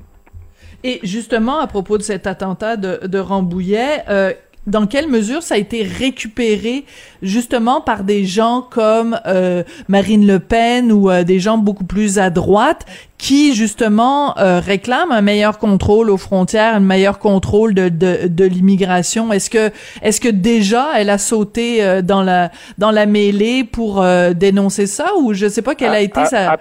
Et 0.84 1.00
justement, 1.04 1.60
à 1.60 1.68
propos 1.68 1.98
de 1.98 2.04
cet 2.04 2.28
attentat 2.28 2.78
de, 2.78 3.08
de 3.08 3.20
Rambouillet, 3.20 4.04
euh, 4.10 4.34
dans 4.68 4.88
quelle 4.88 5.08
mesure 5.08 5.44
ça 5.44 5.56
a 5.56 5.58
été 5.58 5.84
récupéré 5.84 6.86
justement 7.22 7.82
par 7.82 8.04
des 8.04 8.26
gens 8.26 8.62
comme 8.62 9.20
euh, 9.28 9.64
Marine 9.88 10.26
Le 10.26 10.40
Pen 10.40 10.92
ou 10.92 11.10
euh, 11.10 11.24
des 11.24 11.40
gens 11.40 11.58
beaucoup 11.58 11.84
plus 11.84 12.18
à 12.18 12.30
droite 12.30 12.86
qui 13.26 13.56
justement 13.56 14.36
réclament 14.38 15.12
un 15.12 15.22
meilleur 15.22 15.58
contrôle 15.58 16.12
aux 16.12 16.18
frontières, 16.18 16.76
un 16.76 16.80
meilleur 16.80 17.18
contrôle 17.18 17.74
de, 17.74 17.90
de, 17.90 18.28
de 18.28 18.46
l'immigration? 18.46 19.34
Est-ce 19.34 19.50
que 19.50 19.72
est-ce 20.04 20.22
que 20.22 20.30
déjà 20.30 20.90
elle 20.96 21.10
a 21.10 21.18
sauté 21.18 22.02
dans 22.04 22.22
la 22.22 22.52
dans 22.78 22.92
la 22.92 23.08
mêlée 23.08 23.64
pour 23.64 24.06
dénoncer 24.36 24.86
ça? 24.86 25.08
Ou 25.20 25.34
je 25.34 25.48
sais 25.48 25.64
pas 25.64 25.74
quelle 25.74 25.94
a 25.94 26.02
été 26.02 26.24
sa 26.26 26.58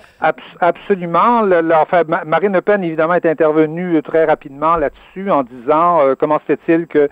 absolument. 0.61 1.43
enfin, 1.75 2.03
Marine 2.25 2.55
Le 2.55 2.63
Pen 2.63 2.83
évidemment 2.83 3.15
est 3.15 3.27
intervenue 3.27 4.01
très 4.03 4.25
rapidement 4.25 4.77
là-dessus 4.77 5.31
en 5.31 5.43
disant 5.43 5.99
comment 6.19 6.39
se 6.39 6.55
fait-il 6.55 6.87
que, 6.87 7.11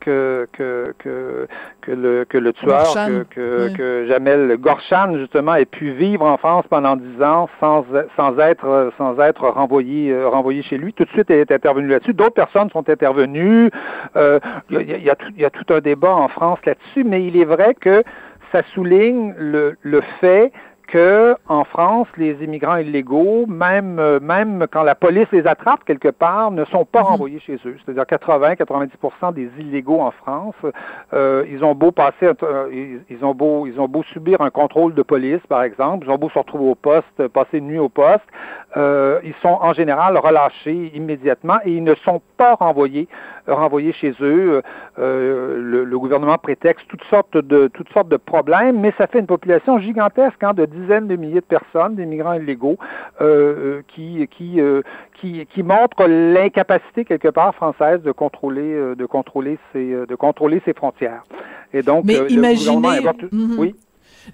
que 0.00 0.48
que 0.52 0.94
que 0.98 1.46
que 1.82 1.92
le 1.92 2.24
que 2.24 2.38
le 2.38 2.52
tueur 2.52 2.94
que 2.94 3.26
que, 3.30 3.76
que 3.76 4.06
Jamel 4.08 4.56
Gorshan 4.58 5.18
justement 5.18 5.54
ait 5.54 5.66
pu 5.66 5.92
vivre 5.92 6.24
en 6.24 6.36
France 6.36 6.64
pendant 6.68 6.96
dix 6.96 7.22
ans 7.22 7.48
sans 7.60 7.84
sans 8.16 8.38
être 8.38 8.55
sans 8.96 9.18
être 9.20 9.48
renvoyé 9.48 10.10
euh, 10.10 10.28
renvoyé 10.28 10.62
chez 10.62 10.78
lui. 10.78 10.92
Tout 10.92 11.04
de 11.04 11.10
suite, 11.10 11.30
elle 11.30 11.40
est 11.40 11.52
intervenue 11.52 11.88
là-dessus. 11.88 12.14
D'autres 12.14 12.34
personnes 12.34 12.70
sont 12.70 12.88
intervenues. 12.88 13.70
Euh, 14.16 14.38
il 14.70 14.82
y, 14.82 14.92
a, 14.92 14.98
y, 14.98 15.10
a 15.10 15.16
tout, 15.16 15.32
y 15.36 15.44
a 15.44 15.50
tout 15.50 15.72
un 15.72 15.80
débat 15.80 16.14
en 16.14 16.28
France 16.28 16.58
là-dessus, 16.64 17.04
mais 17.04 17.24
il 17.26 17.36
est 17.36 17.44
vrai 17.44 17.74
que 17.74 18.02
ça 18.52 18.62
souligne 18.74 19.34
le, 19.36 19.76
le 19.82 20.00
fait 20.20 20.52
que 20.86 21.36
en 21.48 21.64
France, 21.64 22.08
les 22.16 22.42
immigrants 22.42 22.76
illégaux, 22.76 23.46
même 23.46 23.98
euh, 23.98 24.20
même 24.20 24.66
quand 24.70 24.82
la 24.82 24.94
police 24.94 25.26
les 25.32 25.46
attrape 25.46 25.84
quelque 25.84 26.08
part, 26.08 26.50
ne 26.50 26.64
sont 26.66 26.84
pas 26.84 27.00
mhm. 27.00 27.06
renvoyés 27.06 27.40
chez 27.40 27.58
eux. 27.64 27.76
C'est-à-dire 27.84 28.04
80-90% 28.04 29.34
des 29.34 29.50
illégaux 29.58 30.00
en 30.00 30.10
France, 30.10 30.54
euh, 31.12 31.44
ils 31.50 31.64
ont 31.64 31.74
beau 31.74 31.90
passer, 31.90 32.30
euh, 32.42 33.00
ils, 33.08 33.24
ont 33.24 33.34
beau 33.34 33.66
ils 33.66 33.80
ont 33.80 33.88
beau 33.88 34.02
subir 34.04 34.40
un 34.40 34.50
contrôle 34.50 34.94
de 34.94 35.02
police, 35.02 35.40
par 35.48 35.62
exemple, 35.62 36.06
ils 36.06 36.10
ont 36.10 36.18
beau 36.18 36.30
se 36.30 36.38
retrouver 36.38 36.68
au 36.70 36.74
poste, 36.74 37.28
passer 37.28 37.58
une 37.58 37.66
nuit 37.66 37.78
au 37.78 37.88
poste, 37.88 38.24
euh, 38.76 39.20
ils 39.24 39.34
sont 39.42 39.58
en 39.60 39.72
général 39.72 40.18
relâchés 40.18 40.92
immédiatement 40.94 41.56
et 41.64 41.72
ils 41.72 41.84
ne 41.84 41.94
sont 41.94 42.20
pas 42.36 42.54
renvoyés 42.54 43.08
renvoyés 43.46 43.92
chez 43.92 44.12
eux. 44.20 44.62
Euh, 44.98 45.56
le, 45.58 45.84
le, 45.84 45.98
gouvernement 45.98 46.36
prétexte 46.36 46.86
toutes 46.88 47.04
sortes 47.04 47.36
de 47.36 47.68
toutes 47.68 47.88
sortes 47.92 48.08
de 48.08 48.16
problèmes, 48.16 48.80
mais 48.80 48.92
ça 48.98 49.06
fait 49.06 49.18
une 49.20 49.26
population 49.26 49.78
gigantesque 49.78 50.42
hein, 50.42 50.52
de 50.52 50.66
dizaines 50.80 51.06
de 51.06 51.16
milliers 51.16 51.40
de 51.40 51.40
personnes, 51.40 51.94
des 51.94 52.06
migrants 52.06 52.34
illégaux, 52.34 52.76
euh, 53.20 53.82
qui, 53.88 54.26
qui, 54.36 54.60
euh, 54.60 54.82
qui, 55.20 55.46
qui 55.46 55.62
montrent 55.62 56.06
l'incapacité 56.06 57.04
quelque 57.04 57.28
part 57.28 57.54
française 57.54 58.02
de 58.02 58.12
contrôler, 58.12 58.72
euh, 58.72 58.94
de 58.94 59.06
contrôler 59.06 59.58
ses, 59.72 60.06
de 60.06 60.14
contrôler 60.14 60.60
ses 60.64 60.74
frontières. 60.74 61.22
Et 61.72 61.82
donc, 61.82 62.04
Mais 62.04 62.18
imaginez, 62.28 63.00
mhm. 63.32 63.56
oui. 63.58 63.74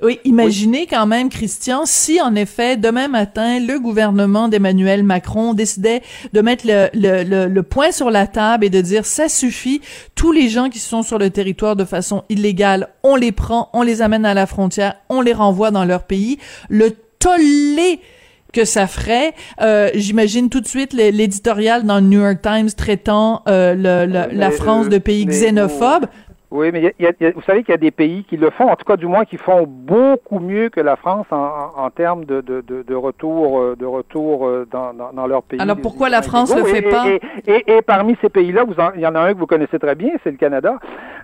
Oui, 0.00 0.20
imaginez 0.24 0.86
quand 0.86 1.06
même, 1.06 1.28
Christian, 1.28 1.82
si 1.84 2.20
en 2.20 2.34
effet, 2.34 2.76
demain 2.76 3.08
matin, 3.08 3.60
le 3.60 3.78
gouvernement 3.78 4.48
d'Emmanuel 4.48 5.02
Macron 5.02 5.54
décidait 5.54 6.02
de 6.32 6.40
mettre 6.40 6.66
le, 6.66 6.88
le, 6.94 7.46
le, 7.46 7.62
point 7.62 7.92
sur 7.92 8.10
la 8.10 8.26
table 8.26 8.64
et 8.64 8.70
de 8.70 8.80
dire 8.80 9.04
ça 9.04 9.28
suffit, 9.28 9.80
tous 10.14 10.32
les 10.32 10.48
gens 10.48 10.70
qui 10.70 10.78
sont 10.78 11.02
sur 11.02 11.18
le 11.18 11.30
territoire 11.30 11.76
de 11.76 11.84
façon 11.84 12.24
illégale, 12.28 12.88
on 13.02 13.16
les 13.16 13.32
prend, 13.32 13.68
on 13.72 13.82
les 13.82 14.02
amène 14.02 14.24
à 14.24 14.34
la 14.34 14.46
frontière, 14.46 14.94
on 15.08 15.20
les 15.20 15.32
renvoie 15.32 15.70
dans 15.70 15.84
leur 15.84 16.04
pays, 16.04 16.38
le 16.68 16.96
tollé 17.18 18.00
que 18.52 18.64
ça 18.64 18.86
ferait. 18.86 19.32
Euh, 19.60 19.90
J'imagine 19.94 20.50
tout 20.50 20.60
de 20.60 20.68
suite 20.68 20.92
l'éditorial 20.92 21.84
dans 21.84 21.96
le 21.96 22.06
New 22.06 22.20
York 22.20 22.40
Times 22.42 22.70
traitant 22.70 23.42
euh, 23.48 23.74
le, 23.74 24.34
la 24.34 24.50
France 24.50 24.88
de 24.88 24.98
pays 24.98 25.24
xénophobe. 25.26 26.06
Oui, 26.52 26.70
mais 26.70 26.82
y 26.82 27.06
a, 27.06 27.12
y 27.18 27.26
a, 27.26 27.30
vous 27.30 27.40
savez 27.42 27.62
qu'il 27.62 27.72
y 27.72 27.74
a 27.74 27.78
des 27.78 27.90
pays 27.90 28.24
qui 28.24 28.36
le 28.36 28.50
font, 28.50 28.68
en 28.68 28.76
tout 28.76 28.84
cas 28.84 28.98
du 28.98 29.06
moins 29.06 29.24
qui 29.24 29.38
font 29.38 29.64
beaucoup 29.66 30.38
mieux 30.38 30.68
que 30.68 30.80
la 30.80 30.96
France 30.96 31.24
en, 31.30 31.72
en, 31.74 31.88
termes 31.88 32.26
de, 32.26 32.42
de, 32.42 32.60
de, 32.60 32.82
de, 32.82 32.94
retour, 32.94 33.58
euh, 33.58 33.74
de 33.74 33.86
retour 33.86 34.46
euh, 34.46 34.68
dans, 34.70 34.92
dans, 34.92 35.14
dans 35.14 35.26
leur 35.26 35.44
pays. 35.44 35.58
Alors 35.58 35.78
pourquoi 35.78 36.10
la 36.10 36.20
France 36.20 36.54
ne 36.54 36.60
le 36.60 36.66
fait 36.66 36.82
pas 36.82 37.08
et, 37.08 37.20
et, 37.46 37.76
et, 37.76 37.80
parmi 37.80 38.18
ces 38.20 38.28
pays-là, 38.28 38.66
il 38.94 39.00
y 39.00 39.06
en 39.06 39.14
a 39.14 39.20
un 39.20 39.32
que 39.32 39.38
vous 39.38 39.46
connaissez 39.46 39.78
très 39.78 39.94
bien, 39.94 40.10
c'est 40.22 40.30
le 40.30 40.36
Canada. 40.36 40.78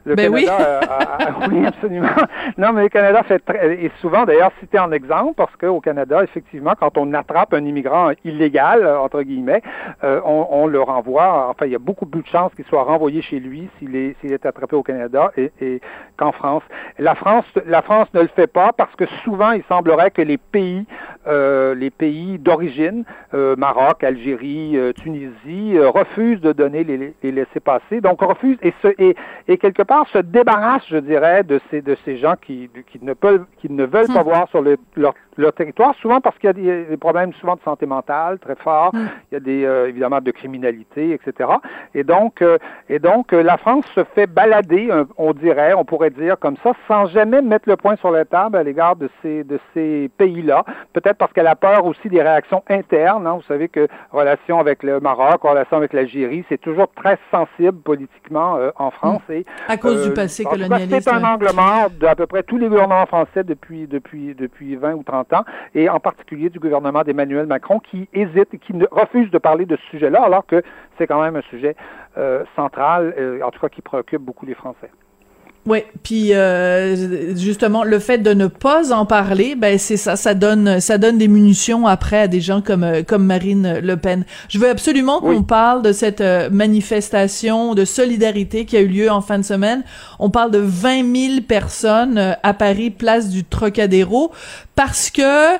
Le 0.04 0.14
ben 0.14 0.32
Canada, 0.32 0.80
oui. 0.80 1.26
Euh, 1.28 1.48
oui, 1.52 1.66
absolument. 1.66 2.08
Non, 2.56 2.72
mais 2.72 2.84
le 2.84 2.88
Canada 2.88 3.22
fait 3.24 3.40
très, 3.40 3.84
est 3.84 3.92
souvent 4.00 4.24
d'ailleurs 4.24 4.52
cité 4.60 4.78
en 4.78 4.92
exemple 4.92 5.34
parce 5.36 5.54
qu'au 5.56 5.80
Canada, 5.80 6.24
effectivement, 6.24 6.72
quand 6.80 6.96
on 6.96 7.12
attrape 7.12 7.52
un 7.52 7.66
immigrant 7.66 8.12
illégal 8.24 8.86
entre 8.86 9.20
guillemets, 9.20 9.60
on, 10.02 10.46
on, 10.50 10.66
le 10.66 10.80
renvoie. 10.80 11.48
Enfin, 11.50 11.66
il 11.66 11.72
y 11.72 11.76
a 11.76 11.78
beaucoup 11.78 12.06
plus 12.06 12.22
de 12.22 12.26
chances 12.28 12.54
qu'il 12.54 12.64
soit 12.64 12.82
renvoyé 12.82 13.20
chez 13.20 13.40
lui 13.40 13.68
s'il 13.78 13.94
est 13.94 14.16
s'il 14.20 14.32
est 14.32 14.46
attrapé 14.46 14.74
au 14.74 14.82
Canada 14.82 15.17
et, 15.36 15.80
qu'en 16.18 16.32
France. 16.32 16.62
La 16.98 17.14
France, 17.14 17.46
la 17.64 17.80
France 17.80 18.08
ne 18.12 18.20
le 18.22 18.28
fait 18.28 18.48
pas 18.48 18.72
parce 18.72 18.94
que 18.96 19.06
souvent 19.24 19.52
il 19.52 19.62
semblerait 19.68 20.10
que 20.10 20.20
les 20.20 20.36
pays, 20.36 20.84
euh, 21.28 21.74
les 21.74 21.90
pays 21.90 22.38
d'origine, 22.38 23.04
euh, 23.34 23.54
Maroc, 23.56 24.02
Algérie, 24.02 24.76
euh, 24.76 24.92
Tunisie, 24.92 25.78
refusent 25.78 26.40
de 26.40 26.52
donner 26.52 26.82
les, 26.82 27.14
les 27.22 27.32
laissés-passer, 27.32 28.00
donc 28.00 28.20
refusent 28.20 28.58
et, 28.62 28.74
se, 28.82 28.88
et, 28.98 29.16
et, 29.46 29.58
quelque 29.58 29.82
part 29.82 30.08
se 30.08 30.18
débarrassent, 30.18 30.88
je 30.88 30.96
dirais, 30.96 31.44
de 31.44 31.60
ces 31.70 31.82
de 31.82 31.96
ces 32.04 32.16
gens 32.16 32.34
qui, 32.40 32.68
qui 32.90 32.98
ne 33.00 33.14
peuvent 33.14 33.44
qui 33.58 33.70
ne 33.70 33.84
veulent 33.84 34.12
pas 34.12 34.22
hmm. 34.22 34.28
voir 34.28 34.48
sur 34.48 34.60
le, 34.60 34.76
leur 34.96 35.14
leur 35.36 35.52
territoire, 35.52 35.94
souvent 36.02 36.20
parce 36.20 36.36
qu'il 36.38 36.48
y 36.48 36.70
a 36.70 36.82
des, 36.82 36.96
problèmes 36.96 37.32
souvent 37.34 37.54
de 37.54 37.60
santé 37.60 37.86
mentale 37.86 38.40
très 38.40 38.56
forts, 38.56 38.92
mm. 38.92 39.06
il 39.30 39.34
y 39.34 39.36
a 39.36 39.40
des 39.40 39.88
évidemment 39.88 40.20
de 40.20 40.32
criminalité, 40.32 41.12
etc. 41.12 41.50
Et 41.94 42.02
donc, 42.02 42.42
et 42.88 42.98
donc 42.98 43.30
la 43.30 43.56
France 43.56 43.84
se 43.94 44.02
fait 44.16 44.26
balader, 44.26 44.90
on 45.16 45.32
dirait, 45.32 45.74
on 45.74 45.84
pourrait 45.84 46.10
dire 46.10 46.38
comme 46.38 46.56
ça, 46.62 46.72
sans 46.86 47.06
jamais 47.06 47.42
mettre 47.42 47.68
le 47.68 47.76
point 47.76 47.96
sur 47.96 48.10
la 48.10 48.24
table 48.24 48.56
à 48.56 48.62
l'égard 48.62 48.96
de 48.96 49.08
ces 49.22 49.44
de 49.44 49.60
ces 49.74 50.10
pays-là. 50.16 50.64
Peut-être 50.92 51.16
parce 51.16 51.32
qu'elle 51.32 51.46
a 51.46 51.56
peur 51.56 51.86
aussi 51.86 52.08
des 52.08 52.22
réactions 52.22 52.62
internes. 52.68 53.26
Hein. 53.26 53.34
Vous 53.36 53.46
savez 53.48 53.68
que 53.68 53.86
relation 54.10 54.58
avec 54.58 54.82
le 54.82 55.00
Maroc, 55.00 55.42
relation 55.42 55.76
avec 55.76 55.92
l'Algérie, 55.92 56.44
c'est 56.48 56.60
toujours 56.60 56.88
très 56.94 57.18
sensible 57.30 57.78
politiquement 57.78 58.58
en 58.76 58.90
France. 58.90 59.22
Mm. 59.28 59.32
Et, 59.32 59.44
à 59.68 59.76
cause 59.76 60.06
du 60.06 60.12
passé 60.12 60.44
colonialiste. 60.44 61.00
C'est 61.00 61.12
un 61.12 61.24
angle 61.24 61.50
mort 61.54 61.90
d'à 62.00 62.14
peu 62.14 62.26
près 62.26 62.42
tous 62.42 62.58
les 62.58 62.68
gouvernements 62.68 63.06
français 63.06 63.44
depuis 63.44 63.86
depuis 63.86 64.34
depuis 64.34 64.76
20 64.76 64.94
ou 64.94 65.02
30 65.02 65.28
et 65.74 65.88
en 65.88 66.00
particulier 66.00 66.50
du 66.50 66.58
gouvernement 66.58 67.02
d'Emmanuel 67.02 67.46
Macron, 67.46 67.80
qui 67.80 68.08
hésite 68.12 68.52
et 68.52 68.58
qui 68.58 68.74
ne, 68.74 68.86
refuse 68.90 69.30
de 69.30 69.38
parler 69.38 69.66
de 69.66 69.76
ce 69.76 69.82
sujet-là, 69.90 70.22
alors 70.22 70.46
que 70.46 70.62
c'est 70.96 71.06
quand 71.06 71.20
même 71.22 71.36
un 71.36 71.42
sujet 71.42 71.76
euh, 72.16 72.44
central, 72.56 73.14
euh, 73.18 73.40
en 73.42 73.50
tout 73.50 73.60
cas 73.60 73.68
qui 73.68 73.82
préoccupe 73.82 74.22
beaucoup 74.22 74.46
les 74.46 74.54
Français. 74.54 74.90
Oui, 75.66 75.80
puis 76.02 76.32
euh, 76.32 77.36
justement 77.36 77.84
le 77.84 77.98
fait 77.98 78.18
de 78.18 78.32
ne 78.32 78.46
pas 78.46 78.90
en 78.90 79.04
parler, 79.04 79.54
ben 79.54 79.78
c'est 79.78 79.98
ça, 79.98 80.16
ça 80.16 80.32
donne 80.32 80.80
ça 80.80 80.96
donne 80.96 81.18
des 81.18 81.28
munitions 81.28 81.86
après 81.86 82.20
à 82.20 82.26
des 82.28 82.40
gens 82.40 82.62
comme 82.62 82.84
euh, 82.84 83.02
comme 83.02 83.26
Marine 83.26 83.78
Le 83.82 83.96
Pen. 83.98 84.24
Je 84.48 84.58
veux 84.58 84.70
absolument 84.70 85.20
qu'on 85.20 85.42
parle 85.42 85.82
de 85.82 85.92
cette 85.92 86.22
euh, 86.22 86.48
manifestation 86.50 87.74
de 87.74 87.84
solidarité 87.84 88.64
qui 88.64 88.78
a 88.78 88.80
eu 88.80 88.86
lieu 88.86 89.10
en 89.10 89.20
fin 89.20 89.38
de 89.38 89.44
semaine. 89.44 89.82
On 90.18 90.30
parle 90.30 90.52
de 90.52 90.58
20 90.58 91.14
000 91.14 91.40
personnes 91.46 92.36
à 92.42 92.54
Paris, 92.54 92.88
place 92.88 93.28
du 93.28 93.44
Trocadéro, 93.44 94.32
parce 94.78 95.10
que 95.10 95.58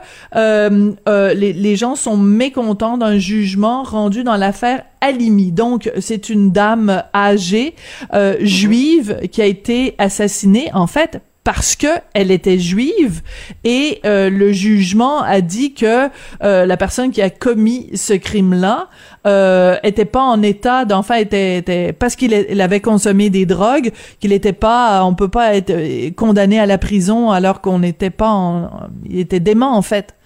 les, 1.35 1.53
les 1.53 1.77
gens 1.77 1.97
sont 1.97 2.17
mécontents 2.17 2.99
d'un 2.99 3.19
jugement 3.19 3.83
rendu 3.83 4.23
dans 4.23 4.37
l'affaire 4.37 4.85
Alimi. 5.01 5.53
Donc, 5.53 5.91
c'est 6.01 6.29
une 6.29 6.51
dame 6.51 7.03
âgée, 7.15 7.75
euh, 8.15 8.37
juive, 8.41 9.21
qui 9.31 9.43
a 9.43 9.47
été 9.47 9.95
assassinée, 9.99 10.71
en 10.75 10.87
fait, 10.87 11.21
parce 11.49 11.76
que 11.76 11.87
elle 12.12 12.31
était 12.31 12.59
juive 12.59 13.23
et 13.64 14.02
euh, 14.05 14.28
le 14.28 14.52
jugement 14.52 15.23
a 15.23 15.40
dit 15.40 15.73
que 15.73 16.11
euh, 16.43 16.67
la 16.67 16.76
personne 16.76 17.11
qui 17.11 17.23
a 17.23 17.31
commis 17.31 17.88
ce 17.95 18.12
crime-là 18.12 18.90
euh, 19.26 19.78
était 19.83 20.05
pas 20.05 20.21
en 20.21 20.43
état 20.43 20.85
d'enfant 20.85 21.14
était, 21.14 21.57
était 21.57 21.95
parce 21.95 22.17
qu'il 22.17 22.61
avait 22.61 22.81
consommé 22.81 23.31
des 23.31 23.47
drogues 23.47 23.93
qu'il 24.21 24.35
était 24.35 24.52
pas 24.52 25.02
on 25.07 25.14
peut 25.14 25.31
pas 25.31 25.55
être 25.55 25.71
euh, 25.71 26.11
condamné 26.11 26.61
à 26.61 26.67
la 26.67 26.76
prison 26.76 27.31
alors 27.31 27.62
qu'on 27.62 27.78
n'était 27.78 28.11
pas 28.11 28.28
en, 28.28 28.69
il 29.09 29.19
était 29.19 29.40
dément 29.40 29.75
en 29.75 29.81
fait. 29.81 30.17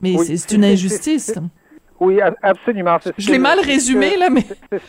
Mais 0.00 0.14
c'est 0.16 0.54
une 0.54 0.64
injustice 0.64 1.34
oui, 2.00 2.20
absolument. 2.42 2.98
Je 3.16 3.30
l'ai 3.30 3.38
mal 3.38 3.58
résumé, 3.60 4.16
là, 4.16 4.28
mais... 4.30 4.44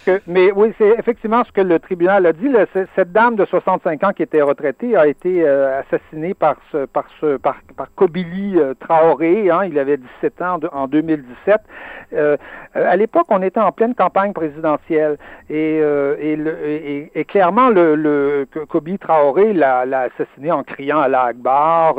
que, 0.06 0.22
mais 0.28 0.52
oui, 0.52 0.74
c'est 0.78 0.96
effectivement 1.00 1.44
ce 1.46 1.52
que 1.52 1.62
le 1.62 1.80
tribunal 1.80 2.26
a 2.26 2.34
dit. 2.34 2.50
cette 2.96 3.12
dame 3.12 3.36
de 3.36 3.46
65 3.46 4.04
ans 4.04 4.12
qui 4.12 4.24
était 4.24 4.42
retraitée 4.42 4.96
a 4.98 5.08
été 5.08 5.44
euh, 5.48 5.80
assassinée 5.80 6.34
par 6.34 6.58
ce, 6.72 6.86
par 6.86 7.06
ce, 7.22 7.38
par, 7.38 7.56
par 7.76 7.88
Kobili 7.96 8.58
euh, 8.58 8.74
Traoré. 8.74 9.50
Hein, 9.50 9.66
il 9.66 9.80
avait 9.80 9.98
17 9.98 10.42
ans 10.42 10.60
en 10.72 10.88
2017. 10.88 11.62
Euh, 12.14 12.38
à 12.74 12.96
l'époque, 12.96 13.28
on 13.30 13.42
était 13.42 13.60
en 13.60 13.72
pleine 13.72 13.96
campagne 13.96 14.34
présidentielle 14.34 15.18
et, 15.50 15.78
et, 15.78 16.36
le, 16.36 17.10
et, 17.16 17.26
clairement, 17.26 17.70
le, 17.70 17.96
le 17.96 18.48
Kobili 18.68 19.00
Traoré 19.00 19.54
l'a 19.54 19.80
assassiné 19.82 20.52
en 20.52 20.64
criant 20.64 21.00
à 21.00 21.08
la 21.08 21.24
Akbar. 21.24 21.96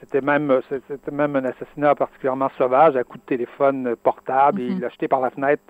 C'était 0.00 0.20
même, 0.20 0.60
c'était 0.68 1.10
même 1.10 1.36
un 1.36 1.44
assassinat 1.44 1.94
particulièrement 1.94 2.50
sauvage 2.58 2.96
à 2.96 3.04
coup 3.04 3.18
de 3.18 3.22
téléphone 3.22 3.94
portable 4.02 4.15
portable 4.16 4.60
et 4.60 4.66
il 4.66 4.80
l'a 4.80 4.88
jeté 4.88 5.08
par 5.08 5.20
la 5.20 5.30
fenêtre 5.30 5.62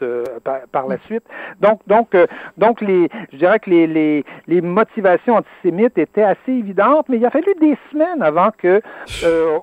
par, 0.72 0.86
la 0.86 0.98
suite. 0.98 1.24
Donc, 1.60 1.80
donc, 1.86 2.16
donc 2.56 2.80
les, 2.80 3.08
je 3.32 3.38
dirais 3.38 3.58
que 3.58 3.70
les, 3.70 3.86
les, 3.86 4.24
les 4.46 4.60
motivations 4.60 5.36
antisémites 5.36 5.98
étaient 5.98 6.22
assez 6.22 6.52
évidentes, 6.52 7.08
mais 7.08 7.16
il 7.16 7.26
a 7.26 7.30
fallu 7.30 7.52
des 7.60 7.76
semaines 7.90 8.22
avant 8.22 8.50
que 8.56 8.80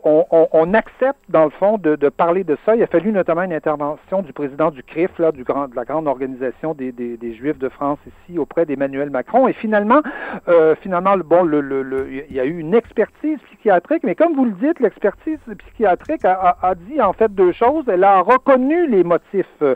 on, 0.03 0.25
on, 0.51 0.73
accepte, 0.73 1.19
dans 1.29 1.45
le 1.45 1.49
fond, 1.51 1.77
de, 1.77 1.95
de, 1.95 2.09
parler 2.09 2.43
de 2.43 2.57
ça. 2.65 2.75
Il 2.75 2.83
a 2.83 2.87
fallu 2.87 3.11
notamment 3.11 3.43
une 3.43 3.53
intervention 3.53 4.21
du 4.21 4.33
président 4.33 4.71
du 4.71 4.83
CRIF, 4.83 5.17
là, 5.19 5.31
du 5.31 5.43
grand, 5.43 5.67
de 5.67 5.75
la 5.75 5.85
grande 5.85 6.07
organisation 6.07 6.73
des, 6.73 6.91
des, 6.91 7.17
des 7.17 7.33
Juifs 7.33 7.57
de 7.57 7.69
France 7.69 7.99
ici, 8.07 8.37
auprès 8.37 8.65
d'Emmanuel 8.65 9.09
Macron. 9.09 9.47
Et 9.47 9.53
finalement, 9.53 10.01
euh, 10.47 10.75
finalement, 10.81 11.15
bon, 11.17 11.43
le, 11.43 11.61
le, 11.61 12.07
il 12.29 12.35
y 12.35 12.39
a 12.39 12.45
eu 12.45 12.57
une 12.59 12.73
expertise 12.73 13.39
psychiatrique, 13.49 14.03
mais 14.03 14.15
comme 14.15 14.33
vous 14.35 14.45
le 14.45 14.51
dites, 14.51 14.79
l'expertise 14.79 15.39
psychiatrique 15.59 16.25
a, 16.25 16.57
a, 16.61 16.75
dit 16.75 17.01
en 17.01 17.13
fait 17.13 17.33
deux 17.33 17.51
choses. 17.51 17.85
Elle 17.87 18.03
a 18.03 18.21
reconnu 18.21 18.72
les 18.87 19.03
motifs 19.03 19.45
euh, 19.61 19.75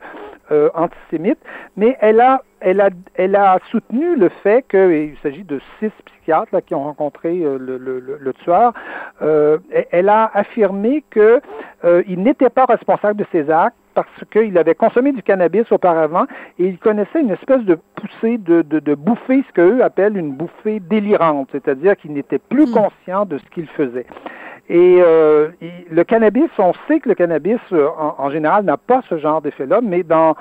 euh 0.52 0.70
antisémites, 0.74 1.40
mais 1.76 1.98
elle 2.02 2.20
a 2.22 2.42
elle 2.60 2.82
a, 2.82 2.90
elle 3.16 3.36
a 3.36 3.60
soutenu 3.70 4.16
le 4.16 4.30
fait 4.30 4.66
qu'il 4.68 5.16
s'agit 5.22 5.44
de 5.44 5.60
six 5.80 5.92
psychiatres 6.06 6.50
là, 6.52 6.62
qui 6.62 6.74
ont 6.74 6.84
rencontré 6.84 7.44
euh, 7.44 7.58
le, 7.60 7.78
le, 7.78 8.00
le, 8.00 8.34
tueur. 8.34 8.74
Euh, 9.22 9.60
elle 9.92 10.10
a 10.10 10.32
affirmé 10.34 11.04
qu'il 11.12 12.24
n'était 12.24 12.50
pas 12.50 12.66
responsable 12.66 13.20
de 13.20 13.26
ses 13.32 13.52
actes 13.52 13.78
parce 13.94 14.24
qu'il 14.32 14.58
avait 14.58 14.76
consommé 14.76 15.12
du 15.12 15.24
cannabis 15.24 15.72
auparavant 15.72 16.26
et 16.60 16.66
il 16.68 16.78
connaissait 16.78 17.20
une 17.20 17.32
espèce 17.32 17.64
de 17.64 17.80
poussée 17.96 18.38
de, 18.38 18.62
de, 18.62 18.80
de 18.80 18.96
bouffée, 18.96 19.44
ce 19.48 19.54
qu'eux 19.54 19.84
appellent 19.84 20.18
une 20.18 20.34
bouffée 20.34 20.80
délirante, 20.80 21.50
c'est-à-dire 21.52 21.96
qu'il 21.98 22.14
n'était 22.14 22.38
plus 22.40 22.68
hmm. 22.68 22.74
conscient 22.74 23.26
de 23.26 23.38
ce 23.38 23.46
qu'il 23.50 23.68
faisait. 23.68 24.06
Et 24.70 25.00
euh, 25.02 25.50
le 25.90 26.04
cannabis, 26.04 26.50
on 26.58 26.74
sait 26.88 27.00
que 27.00 27.10
le 27.10 27.16
cannabis, 27.16 27.60
euh, 27.72 27.88
en, 27.98 28.30
général, 28.30 28.66
n'a 28.66 28.78
pas 28.78 29.02
ce 29.10 29.18
genre 29.18 29.42
d'effet-là, 29.42 29.80
mais 29.82 30.04
dans 30.04 30.36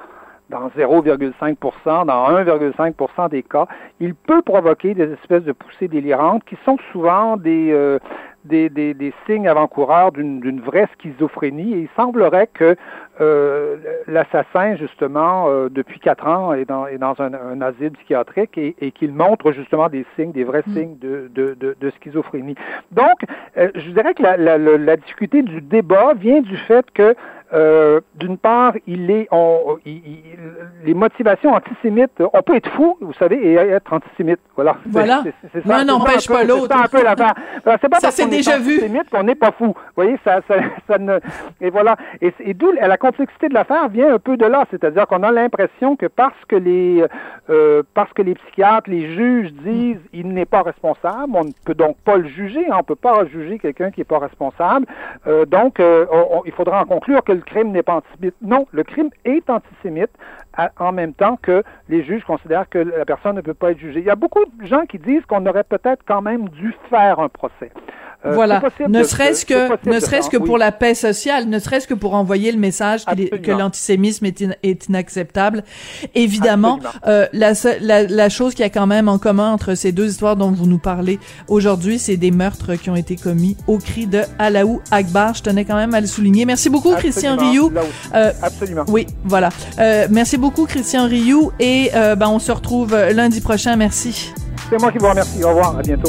dans 0.48 0.68
0,5% 0.78 2.06
dans 2.06 2.30
1,5% 2.30 3.30
des 3.30 3.42
cas, 3.42 3.66
il 3.98 4.14
peut 4.14 4.42
provoquer 4.42 4.94
des 4.94 5.12
espèces 5.12 5.42
de 5.42 5.50
poussées 5.50 5.88
délirantes 5.88 6.44
qui 6.44 6.56
sont 6.64 6.78
souvent 6.92 7.36
des, 7.36 7.72
euh, 7.72 7.98
des, 8.44 8.68
des, 8.68 8.94
des, 8.94 9.12
signes 9.26 9.48
avant-coureurs 9.48 10.12
d'une 10.12 10.60
vraie 10.60 10.86
schizophrénie. 10.98 11.72
Et 11.74 11.78
il 11.78 11.88
semblerait 11.96 12.48
que 12.54 12.76
euh, 13.20 13.76
l'assassin, 14.06 14.76
justement, 14.76 15.46
euh, 15.48 15.68
depuis 15.70 16.00
quatre 16.00 16.26
ans, 16.26 16.52
est 16.52 16.66
dans, 16.66 16.86
est 16.86 16.98
dans 16.98 17.14
un, 17.18 17.32
un 17.32 17.60
asile 17.62 17.92
psychiatrique 17.92 18.58
et, 18.58 18.76
et 18.80 18.92
qu'il 18.92 19.12
montre 19.12 19.52
justement 19.52 19.88
des 19.88 20.04
signes, 20.16 20.32
des 20.32 20.44
vrais 20.44 20.62
mm. 20.66 20.72
signes 20.74 20.98
de, 20.98 21.30
de, 21.34 21.54
de, 21.54 21.76
de, 21.80 21.90
schizophrénie. 22.00 22.56
Donc, 22.92 23.24
euh, 23.56 23.70
je 23.74 23.90
dirais 23.90 24.14
que 24.14 24.22
la, 24.22 24.36
la, 24.36 24.58
la, 24.58 24.96
difficulté 24.96 25.42
du 25.42 25.60
débat 25.60 26.14
vient 26.14 26.40
du 26.40 26.56
fait 26.56 26.84
que 26.92 27.14
euh, 27.52 28.00
d'une 28.16 28.38
part, 28.38 28.74
il 28.88 29.08
est, 29.10 29.28
on, 29.30 29.78
il, 29.86 30.02
les 30.84 30.94
motivations 30.94 31.52
antisémites, 31.54 32.20
on 32.32 32.42
peut 32.42 32.56
être 32.56 32.70
fou, 32.70 32.96
vous 33.00 33.12
savez, 33.14 33.36
et 33.36 33.54
être 33.54 33.92
antisémite. 33.92 34.40
Voilà. 34.56 34.76
Voilà. 34.86 35.22
L'un 35.64 35.84
n'empêche 35.84 36.26
pas 36.26 36.42
l'autre. 36.42 36.66
C'est 36.70 36.84
un 36.84 36.88
peu 36.88 37.04
l'affaire. 37.04 37.34
C'est 37.80 37.88
pas 37.88 38.00
ça 38.00 38.26
déjà 38.26 38.58
vu. 38.58 38.80
qu'on 39.12 39.22
n'est 39.22 39.36
pas 39.36 39.52
fou. 39.52 39.66
Vous 39.66 39.74
voyez, 39.94 40.18
ça, 40.24 40.40
ça, 40.48 40.56
ça 40.88 40.98
ne, 40.98 41.20
et 41.60 41.70
voilà. 41.70 41.96
Et, 42.20 42.34
et 42.40 42.54
d'où 42.54 42.72
la 42.72 42.96
complexité 43.06 43.48
de 43.48 43.54
l'affaire 43.54 43.88
vient 43.88 44.14
un 44.14 44.18
peu 44.18 44.36
de 44.36 44.46
là, 44.46 44.64
c'est-à-dire 44.70 45.06
qu'on 45.06 45.22
a 45.22 45.30
l'impression 45.30 45.96
que 45.96 46.06
parce 46.06 46.44
que 46.48 46.56
les, 46.56 47.04
euh, 47.50 47.82
parce 47.94 48.12
que 48.12 48.22
les 48.22 48.34
psychiatres, 48.34 48.90
les 48.90 49.14
juges 49.14 49.52
disent, 49.52 50.00
il 50.12 50.28
n'est 50.28 50.44
pas 50.46 50.62
responsable, 50.62 51.32
on 51.34 51.44
ne 51.44 51.52
peut 51.64 51.74
donc 51.74 51.96
pas 52.04 52.16
le 52.16 52.28
juger. 52.28 52.66
Hein, 52.66 52.74
on 52.74 52.78
ne 52.78 52.82
peut 52.82 52.94
pas 52.96 53.24
juger 53.26 53.58
quelqu'un 53.58 53.90
qui 53.90 54.00
n'est 54.00 54.04
pas 54.04 54.18
responsable. 54.18 54.86
Euh, 55.26 55.44
donc, 55.46 55.80
euh, 55.80 56.06
il 56.44 56.52
faudra 56.52 56.82
en 56.82 56.84
conclure 56.84 57.22
que 57.22 57.32
le 57.32 57.40
crime 57.40 57.70
n'est 57.70 57.82
pas 57.82 57.96
antisémite. 57.96 58.34
Non, 58.42 58.66
le 58.72 58.82
crime 58.82 59.10
est 59.24 59.48
antisémite 59.48 60.10
en 60.78 60.92
même 60.92 61.12
temps 61.12 61.38
que 61.40 61.62
les 61.88 62.04
juges 62.04 62.24
considèrent 62.24 62.68
que 62.68 62.78
la 62.78 63.04
personne 63.04 63.36
ne 63.36 63.40
peut 63.40 63.54
pas 63.54 63.72
être 63.72 63.78
jugée. 63.78 64.00
Il 64.00 64.06
y 64.06 64.10
a 64.10 64.16
beaucoup 64.16 64.44
de 64.44 64.66
gens 64.66 64.86
qui 64.86 64.98
disent 64.98 65.24
qu'on 65.26 65.44
aurait 65.46 65.64
peut-être 65.64 66.02
quand 66.06 66.22
même 66.22 66.48
dû 66.50 66.74
faire 66.90 67.20
un 67.20 67.28
procès. 67.28 67.70
Euh, 68.24 68.32
voilà, 68.32 68.62
ne 68.88 69.02
serait-ce 69.02 69.44
que, 69.44 69.88
ne 69.88 70.00
serait-ce 70.00 70.30
que 70.30 70.36
pour 70.36 70.58
la 70.58 70.72
paix 70.72 70.94
sociale, 70.94 71.48
ne 71.48 71.58
serait-ce 71.58 71.86
que 71.86 71.94
pour 71.94 72.14
envoyer 72.14 72.50
le 72.50 72.58
message 72.58 73.04
que 73.04 73.50
l'antisémisme 73.50 74.24
est, 74.24 74.44
est, 74.62 74.88
inacceptable. 74.88 75.62
Évidemment, 76.14 76.80
euh, 77.06 77.26
la, 77.32 77.52
la, 77.80 78.02
la, 78.04 78.28
chose 78.28 78.54
qui 78.54 78.62
a 78.62 78.70
quand 78.70 78.86
même 78.86 79.08
en 79.08 79.18
commun 79.18 79.52
entre 79.52 79.74
ces 79.74 79.92
deux 79.92 80.08
histoires 80.08 80.36
dont 80.36 80.50
vous 80.50 80.66
nous 80.66 80.78
parlez 80.78 81.20
aujourd'hui, 81.48 81.98
c'est 81.98 82.16
des 82.16 82.30
meurtres 82.30 82.74
qui 82.74 82.90
ont 82.90 82.96
été 82.96 83.16
commis 83.16 83.56
au 83.66 83.78
cri 83.78 84.06
de 84.06 84.22
Alaou 84.38 84.80
Akbar. 84.90 85.34
Je 85.34 85.42
tenais 85.42 85.64
quand 85.64 85.76
même 85.76 85.94
à 85.94 86.00
le 86.00 86.06
souligner. 86.06 86.46
Merci 86.46 86.70
beaucoup, 86.70 86.94
Christian 86.94 87.36
Rioux. 87.36 87.70
Euh, 88.14 88.32
Absolument. 88.42 88.84
Oui, 88.88 89.06
voilà. 89.24 89.50
Euh, 89.78 90.06
merci 90.10 90.38
beaucoup, 90.46 90.66
Christian 90.66 91.08
Rioux, 91.08 91.50
et 91.58 91.90
euh, 91.96 92.14
ben 92.14 92.28
on 92.28 92.38
se 92.38 92.52
retrouve 92.52 92.94
lundi 92.94 93.40
prochain. 93.40 93.74
Merci. 93.74 94.32
C'est 94.70 94.80
moi 94.80 94.92
qui 94.92 94.98
vous 94.98 95.08
remercie. 95.08 95.42
Au 95.42 95.48
revoir. 95.48 95.76
À 95.76 95.82
bientôt. 95.82 96.08